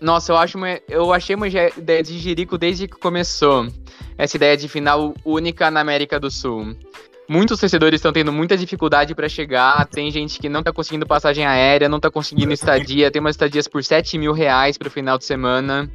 [0.00, 3.68] Nossa, eu acho uma, eu achei uma ideia de Jerico desde que começou.
[4.16, 6.76] Essa ideia de final única na América do Sul.
[7.28, 9.86] Muitos torcedores estão tendo muita dificuldade para chegar.
[9.86, 13.10] Tem gente que não tá conseguindo passagem aérea, não tá conseguindo estadia.
[13.10, 15.90] Tem umas estadias por 7 mil reais pro final de semana.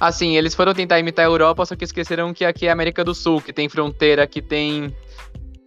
[0.00, 3.04] Assim, eles foram tentar imitar a Europa, só que esqueceram que aqui é a América
[3.04, 4.94] do Sul, que tem fronteira, que tem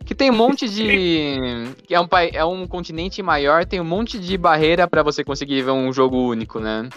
[0.10, 1.72] que tem um monte de.
[1.86, 5.62] que é um, é um continente maior, tem um monte de barreira pra você conseguir
[5.62, 6.90] ver um jogo único, né?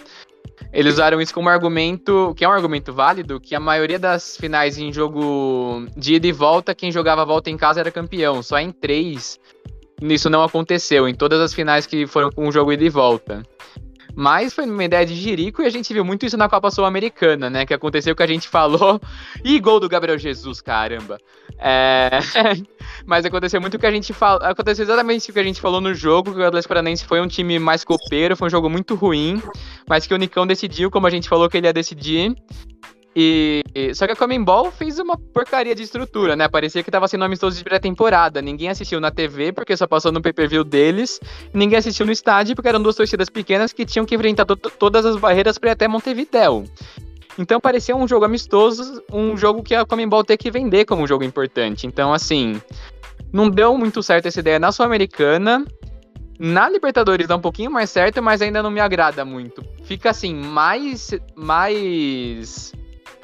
[0.71, 4.77] Eles usaram isso como argumento, que é um argumento válido, que a maioria das finais
[4.77, 8.41] em jogo de ida e volta, quem jogava volta em casa era campeão.
[8.41, 9.39] Só em três,
[10.01, 13.43] isso não aconteceu, em todas as finais que foram com o jogo ida e volta.
[14.15, 17.49] Mas foi uma ideia de Jirico e a gente viu muito isso na Copa Sul-Americana,
[17.49, 17.65] né?
[17.65, 19.01] Que aconteceu que a gente falou.
[19.43, 21.17] Ih, gol do Gabriel Jesus, caramba.
[21.57, 22.09] É...
[23.05, 24.43] Mas aconteceu muito o que a gente falou.
[24.43, 27.27] Aconteceu exatamente o que a gente falou no jogo, que o Atlético Paranaense foi um
[27.27, 29.41] time mais copeiro, foi um jogo muito ruim,
[29.87, 32.35] mas que o Nicão decidiu, como a gente falou que ele ia decidir.
[33.15, 33.61] E
[33.93, 36.47] só que a Comembol fez uma porcaria de estrutura, né?
[36.47, 38.41] Parecia que tava sendo amistoso de pré-temporada.
[38.41, 41.19] Ninguém assistiu na TV porque só passou no pay-per-view deles.
[41.53, 45.05] Ninguém assistiu no estádio porque eram duas torcidas pequenas que tinham que enfrentar to- todas
[45.05, 46.63] as barreiras para até Montevidéu.
[47.37, 51.07] Então parecia um jogo amistoso, um jogo que a Comembol tem que vender como um
[51.07, 51.85] jogo importante.
[51.87, 52.61] Então, assim,
[53.31, 55.65] não deu muito certo essa ideia na Sul-Americana.
[56.39, 59.63] Na Libertadores dá um pouquinho mais certo, mas ainda não me agrada muito.
[59.83, 61.11] Fica assim, mais.
[61.35, 62.73] mais.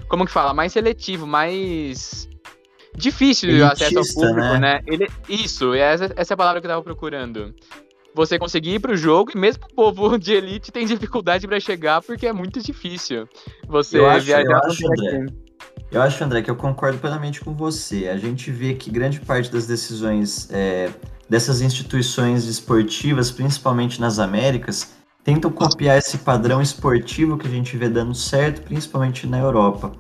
[0.10, 0.54] Como que fala?
[0.54, 2.28] Mais seletivo, mais.
[2.96, 4.60] Difícil o acesso ao Elitista, público, né?
[4.60, 4.82] né?
[4.88, 7.54] Ele, isso, essa, essa é a palavra que eu tava procurando.
[8.16, 12.02] Você conseguir ir pro jogo, e mesmo o povo de elite tem dificuldade pra chegar,
[12.02, 13.30] porque é muito difícil.
[13.68, 14.88] Você Eu acho- viajar eu acho.
[14.88, 15.26] André.
[15.92, 18.08] Eu acho, André, que eu concordo plenamente com você.
[18.10, 20.90] A gente vê que grande parte das decisões é,
[21.30, 24.92] dessas instituições esportivas, principalmente nas Américas,
[25.24, 29.92] tentam copiar esse padrão esportivo que a gente vê dando certo, principalmente na Europa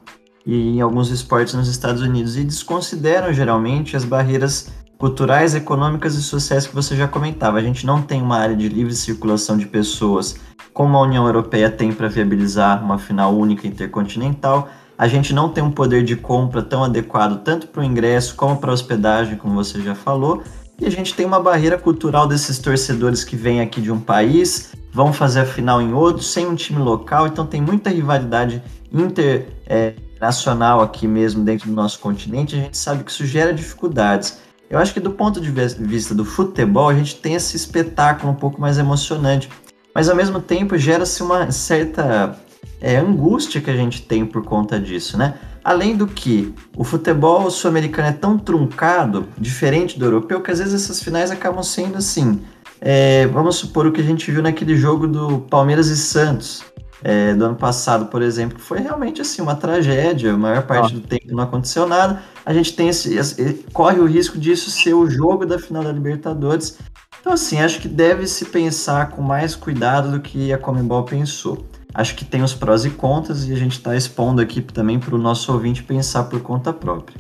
[0.45, 6.21] e em alguns esportes nos Estados Unidos, e desconsideram geralmente as barreiras culturais, econômicas e
[6.21, 7.57] sociais que você já comentava.
[7.57, 10.35] A gente não tem uma área de livre circulação de pessoas
[10.73, 14.69] como a União Europeia tem para viabilizar uma final única intercontinental.
[14.97, 18.57] A gente não tem um poder de compra tão adequado tanto para o ingresso como
[18.57, 20.43] para a hospedagem, como você já falou.
[20.79, 24.71] E a gente tem uma barreira cultural desses torcedores que vêm aqui de um país,
[24.91, 27.27] vão fazer a final em outro, sem um time local.
[27.27, 28.61] Então tem muita rivalidade
[28.91, 32.55] internacional aqui mesmo dentro do nosso continente.
[32.55, 34.39] A gente sabe que isso gera dificuldades.
[34.69, 38.31] Eu acho que do ponto de vis- vista do futebol, a gente tem esse espetáculo
[38.31, 39.49] um pouco mais emocionante.
[39.93, 42.39] Mas ao mesmo tempo gera-se uma certa
[42.79, 45.33] é, angústia que a gente tem por conta disso, né?
[45.63, 50.73] Além do que o futebol sul-americano é tão truncado, diferente do europeu, que às vezes
[50.73, 52.39] essas finais acabam sendo assim.
[52.81, 56.63] É, vamos supor o que a gente viu naquele jogo do Palmeiras e Santos
[57.03, 60.33] é, do ano passado, por exemplo, que foi realmente assim uma tragédia.
[60.33, 62.21] A maior parte do tempo não aconteceu nada.
[62.45, 65.91] A gente tem esse, esse- corre o risco disso ser o jogo da final da
[65.91, 66.77] Libertadores.
[67.21, 71.65] Então, assim, acho que deve se pensar com mais cuidado do que a Comembol pensou.
[71.93, 75.15] Acho que tem os prós e contras e a gente está expondo aqui também para
[75.15, 77.19] o nosso ouvinte pensar por conta própria.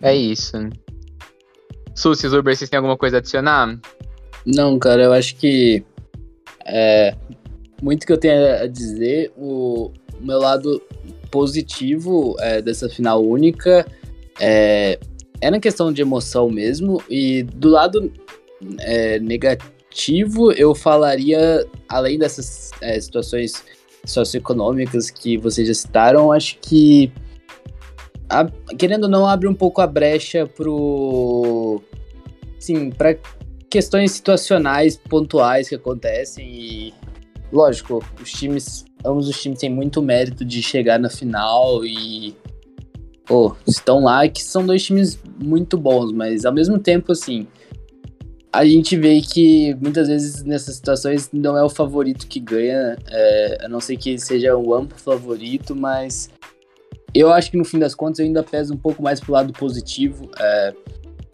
[0.00, 0.56] É isso.
[1.94, 3.78] Susi, Zuber, vocês têm alguma coisa a adicionar?
[4.46, 5.84] Não, cara, eu acho que
[6.64, 7.14] é,
[7.80, 9.90] muito que eu tenho a dizer, o,
[10.20, 10.80] o meu lado
[11.30, 13.86] positivo é, dessa final única
[14.40, 14.98] é,
[15.40, 18.12] é na questão de emoção mesmo, e do lado
[18.80, 23.64] é, negativo eu falaria, além dessas é, situações
[24.04, 27.12] socioeconômicas que vocês já citaram, acho que
[28.32, 31.82] a, querendo ou não, abre um pouco a brecha pro.
[32.58, 33.16] Sim, para
[33.68, 36.94] questões situacionais, pontuais que acontecem e.
[37.52, 38.86] Lógico, os times.
[39.04, 42.34] Ambos os times têm muito mérito de chegar na final e.
[43.26, 47.46] Pô, estão lá, que são dois times muito bons, mas ao mesmo tempo, assim.
[48.54, 53.58] A gente vê que muitas vezes nessas situações não é o favorito que ganha, é,
[53.64, 56.28] a não ser que seja um amplo favorito, mas
[57.14, 59.52] eu acho que no fim das contas eu ainda peso um pouco mais pro lado
[59.52, 60.30] positivo.
[60.38, 60.74] É,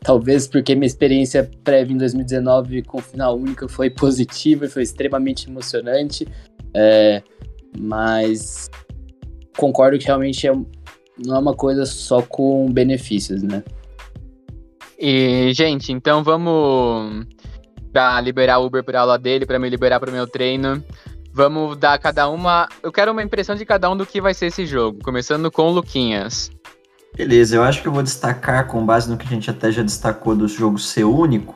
[0.01, 5.49] talvez porque minha experiência prévia em 2019 com final única foi positiva e foi extremamente
[5.49, 6.27] emocionante.
[6.75, 7.23] É,
[7.79, 8.71] mas
[9.57, 13.63] concordo que realmente é, não é uma coisa só com benefícios, né?
[14.99, 17.25] E, gente, então vamos
[17.93, 20.83] pra liberar o Uber pra aula dele, para me liberar pro meu treino.
[21.39, 22.69] Vamos dar cada uma.
[22.83, 25.69] Eu quero uma impressão de cada um do que vai ser esse jogo, começando com
[25.69, 26.51] o Luquinhas.
[27.17, 29.85] Beleza, eu acho que eu vou destacar, com base no que a gente até já
[29.85, 31.55] destacou do jogo ser único,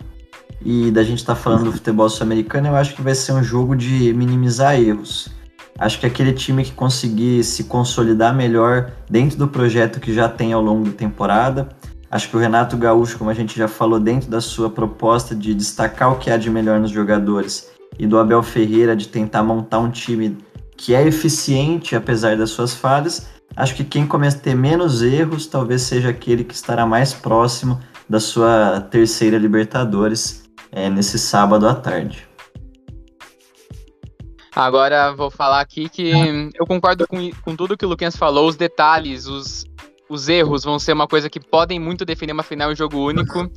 [0.64, 3.42] e da gente estar tá falando do futebol sul-americano, eu acho que vai ser um
[3.42, 5.28] jogo de minimizar erros.
[5.76, 10.52] Acho que aquele time que conseguir se consolidar melhor dentro do projeto que já tem
[10.52, 11.70] ao longo da temporada.
[12.08, 15.52] Acho que o Renato Gaúcho, como a gente já falou, dentro da sua proposta de
[15.52, 19.78] destacar o que há de melhor nos jogadores, e do Abel Ferreira de tentar montar
[19.78, 20.38] um time
[20.76, 26.08] que é eficiente apesar das suas falhas, acho que quem cometer menos erros talvez seja
[26.08, 27.78] aquele que estará mais próximo
[28.08, 32.26] da sua terceira Libertadores é, nesse sábado à tarde.
[34.54, 36.10] Agora vou falar aqui que
[36.54, 39.64] eu concordo com, com tudo que o Luquinhas falou, os detalhes, os,
[40.10, 43.50] os erros vão ser uma coisa que podem muito definir uma final em jogo único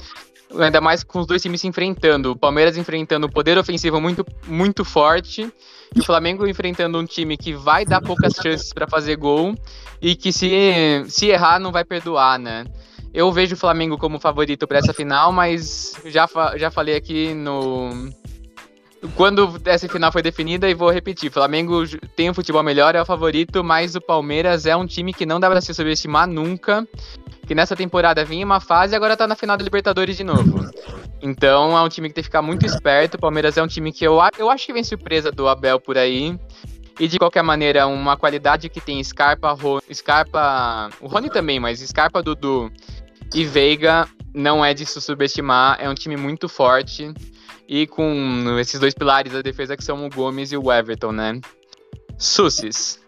[0.59, 2.31] ainda mais com os dois times se enfrentando.
[2.31, 5.51] O Palmeiras enfrentando um poder ofensivo muito, muito forte
[5.95, 9.55] e o Flamengo enfrentando um time que vai dar poucas chances para fazer gol
[10.01, 12.65] e que se, se errar não vai perdoar, né?
[13.13, 16.27] Eu vejo o Flamengo como favorito para essa final, mas já,
[16.57, 18.09] já falei aqui no
[19.15, 21.83] quando essa final foi definida, e vou repetir, Flamengo
[22.15, 25.39] tem um futebol melhor, é o favorito, mas o Palmeiras é um time que não
[25.39, 26.87] dá pra se subestimar nunca,
[27.45, 30.69] que nessa temporada vinha uma fase e agora tá na final da Libertadores de novo.
[31.21, 33.91] Então é um time que tem que ficar muito esperto, o Palmeiras é um time
[33.91, 36.37] que eu, eu acho que vem surpresa do Abel por aí,
[36.99, 41.79] e de qualquer maneira, uma qualidade que tem Scarpa, Ro, Scarpa, o Rony também, mas
[41.79, 42.71] Scarpa, Dudu
[43.33, 47.13] e Veiga não é de se subestimar, é um time muito forte,
[47.67, 51.39] e com esses dois pilares da defesa que são o Gomes e o Everton, né?
[52.17, 52.99] Sussis.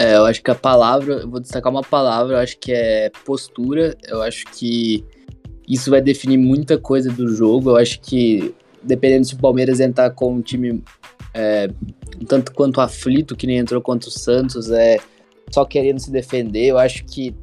[0.00, 3.10] É, eu acho que a palavra, eu vou destacar uma palavra, eu acho que é
[3.26, 3.94] postura.
[4.08, 5.04] Eu acho que
[5.68, 7.68] isso vai definir muita coisa do jogo.
[7.68, 10.82] Eu acho que, dependendo se o Palmeiras entrar com um time
[11.34, 11.68] é,
[12.26, 14.96] tanto quanto aflito, que nem entrou contra o Santos, é
[15.50, 17.34] só querendo se defender, eu acho que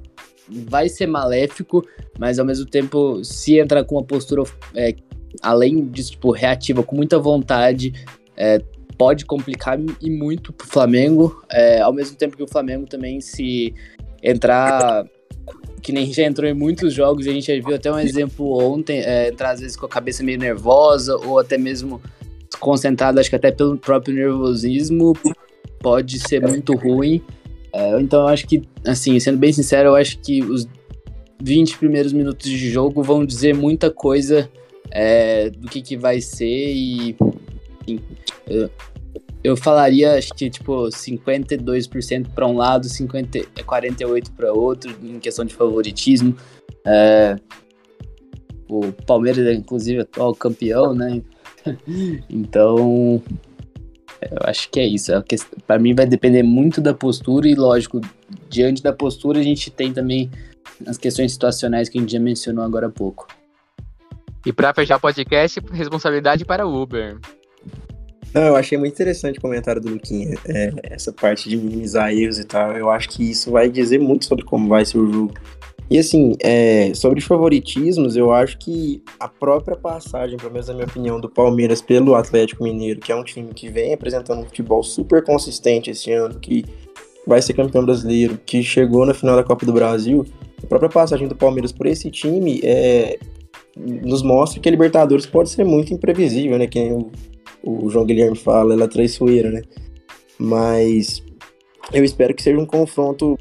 [0.49, 1.85] vai ser maléfico,
[2.17, 4.41] mas ao mesmo tempo, se entrar com uma postura
[4.73, 4.95] é,
[5.43, 7.93] além disso, tipo, reativa com muita vontade,
[8.35, 8.59] é,
[8.97, 13.73] pode complicar e muito pro Flamengo, é, ao mesmo tempo que o Flamengo também se
[14.23, 15.05] entrar
[15.81, 18.99] que nem já entrou em muitos jogos, a gente já viu até um exemplo ontem,
[18.99, 22.01] é, entrar às vezes com a cabeça meio nervosa ou até mesmo
[22.59, 25.13] concentrado, acho que até pelo próprio nervosismo,
[25.79, 27.21] pode ser muito ruim.
[27.71, 30.67] É, então eu acho que, assim, sendo bem sincero, eu acho que os
[31.41, 34.49] 20 primeiros minutos de jogo vão dizer muita coisa
[34.91, 37.15] é, do que, que vai ser e
[37.87, 38.17] enfim,
[38.47, 38.69] eu,
[39.43, 45.45] eu falaria acho que tipo 52% para um lado, 50, 48 para outro em questão
[45.45, 46.35] de favoritismo.
[46.85, 47.35] É,
[48.69, 51.21] o Palmeiras é inclusive atual campeão, né?
[52.29, 53.21] então
[54.21, 55.13] eu acho que é isso.
[55.13, 55.23] É
[55.65, 58.01] para mim vai depender muito da postura e lógico
[58.49, 60.29] diante da postura a gente tem também
[60.85, 63.27] as questões situacionais que a gente já mencionou agora há pouco.
[64.45, 67.19] E para fechar o podcast, responsabilidade para o Uber.
[68.33, 72.37] Não, eu achei muito interessante o comentário do Luquinha, é, essa parte de minimizar erros
[72.39, 72.73] e tal.
[72.73, 75.33] Eu acho que isso vai dizer muito sobre como vai ser o jogo.
[75.89, 80.85] E assim, é, sobre favoritismos, eu acho que a própria passagem, pelo menos na minha
[80.85, 84.83] opinião, do Palmeiras pelo Atlético Mineiro, que é um time que vem apresentando um futebol
[84.83, 86.65] super consistente esse ano, que
[87.25, 90.25] vai ser campeão brasileiro, que chegou na final da Copa do Brasil,
[90.61, 93.17] a própria passagem do Palmeiras por esse time é,
[93.77, 96.67] nos mostra que a Libertadores pode ser muito imprevisível, né?
[96.67, 97.11] Que o,
[97.63, 99.61] o João Guilherme fala, ela é traiçoeira, né?
[100.39, 101.23] Mas
[101.91, 103.37] eu espero que seja um confronto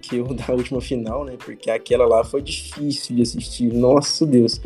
[0.00, 1.34] que o da última final, né?
[1.42, 4.60] Porque aquela lá foi difícil de assistir, nosso Deus.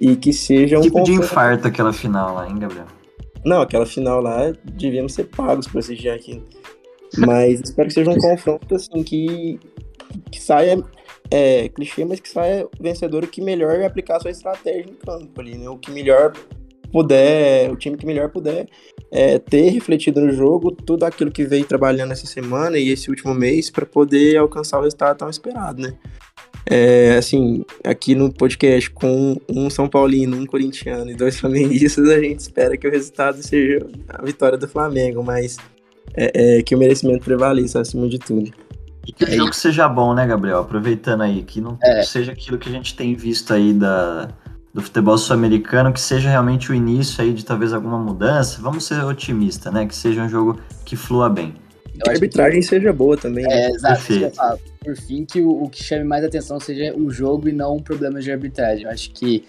[0.00, 1.20] E que seja um tipo confronto...
[1.20, 2.86] de infarto aquela final lá, hein, Gabriel?
[3.44, 6.42] Não, aquela final lá devíamos ser pagos para assistir aquilo.
[7.16, 9.60] Mas espero que seja um confronto assim que,
[10.30, 10.82] que saia
[11.30, 15.56] é clichê, mas que sai vencedor o que melhor aplicar sua estratégia em campo ali,
[15.56, 15.68] né?
[15.68, 16.32] O que melhor
[16.94, 18.68] puder, o time que melhor puder
[19.10, 23.34] é, ter refletido no jogo tudo aquilo que veio trabalhando essa semana e esse último
[23.34, 25.92] mês para poder alcançar o resultado tão esperado, né?
[26.70, 32.20] É, assim, aqui no podcast com um São Paulino, um corintiano e dois flamenguistas, a
[32.20, 35.56] gente espera que o resultado seja a vitória do Flamengo, mas
[36.16, 38.52] é, é, que o merecimento prevaleça acima de tudo.
[39.06, 40.60] E que o É jogo seja bom, né, Gabriel?
[40.60, 42.02] Aproveitando aí, que não É.
[42.04, 44.28] seja aquilo que a gente tem visto aí da,
[44.74, 48.60] do futebol sul-americano, que seja realmente o início aí de talvez alguma mudança.
[48.60, 49.86] Vamos ser otimistas, né?
[49.86, 51.54] Que seja um jogo que flua bem.
[52.02, 53.44] Que a arbitragem seja boa também.
[53.44, 53.66] né?
[53.66, 54.02] É, exato.
[54.02, 54.34] que Perfeito.
[54.34, 54.58] falo.
[54.84, 58.24] Por fim, que o, o que chame mais atenção seja o jogo e não problemas
[58.24, 58.84] de arbitragem.
[58.84, 59.44] Eu acho que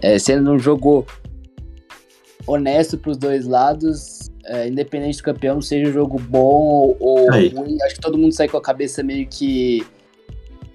[0.00, 1.04] é, sendo um jogo
[2.46, 7.30] honesto para os dois lados, é, independente do campeão, seja um jogo bom ou, ou
[7.30, 9.84] ruim, acho que todo mundo sai com a cabeça meio que,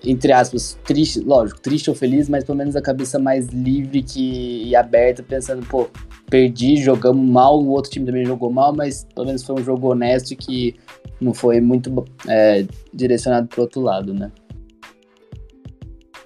[0.06, 4.64] entre aspas, triste, lógico, triste ou feliz, mas pelo menos a cabeça mais livre que,
[4.66, 5.90] e aberta, pensando, pô,
[6.30, 9.92] perdi, jogamos mal, o outro time também jogou mal, mas pelo menos foi um jogo
[9.92, 10.76] honesto que
[11.22, 11.90] não foi muito
[12.28, 14.32] é, direcionado pro outro lado, né?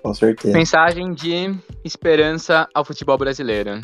[0.01, 0.57] Com certeza.
[0.57, 1.53] Mensagem de
[1.83, 3.81] esperança ao futebol brasileiro.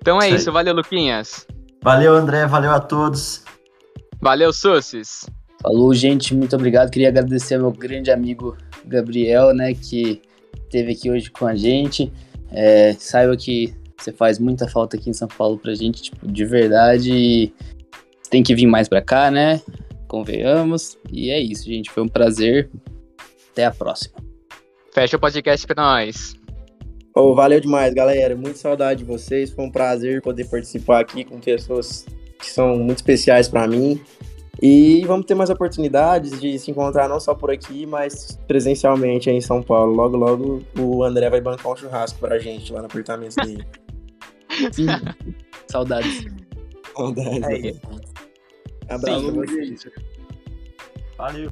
[0.00, 0.40] Então é Isso aí.
[0.40, 1.46] isso, valeu, Luquinhas.
[1.82, 2.46] Valeu, André.
[2.46, 3.44] Valeu a todos.
[4.20, 5.26] Valeu, Sussis.
[5.62, 6.90] Falou, gente, muito obrigado.
[6.90, 10.20] Queria agradecer ao meu grande amigo Gabriel, né, que
[10.64, 12.12] esteve aqui hoje com a gente.
[12.50, 16.44] É, saiba que você faz muita falta aqui em São Paulo pra gente, tipo, de
[16.44, 17.12] verdade.
[17.12, 17.52] E
[18.30, 19.60] tem que vir mais pra cá, né?
[20.06, 20.98] Convenhamos.
[21.10, 21.90] E é isso, gente.
[21.90, 22.70] Foi um prazer.
[23.52, 24.14] Até a próxima.
[24.92, 26.34] Fecha o podcast pra nós.
[27.14, 28.36] Ô, valeu demais, galera.
[28.36, 29.50] Muito saudade de vocês.
[29.50, 32.06] Foi um prazer poder participar aqui com pessoas
[32.38, 34.00] que são muito especiais para mim.
[34.62, 39.36] E vamos ter mais oportunidades de se encontrar não só por aqui, mas presencialmente aí
[39.36, 39.94] em São Paulo.
[39.94, 43.66] Logo, logo o André vai bancar um churrasco pra gente lá no apartamento dele.
[44.72, 44.86] Sim.
[45.66, 46.24] Saudades.
[46.96, 47.62] Saudades, Aí.
[47.62, 47.80] né?
[48.88, 49.32] Abraço Sim.
[49.32, 49.86] pra vocês.
[51.18, 51.50] Valeu.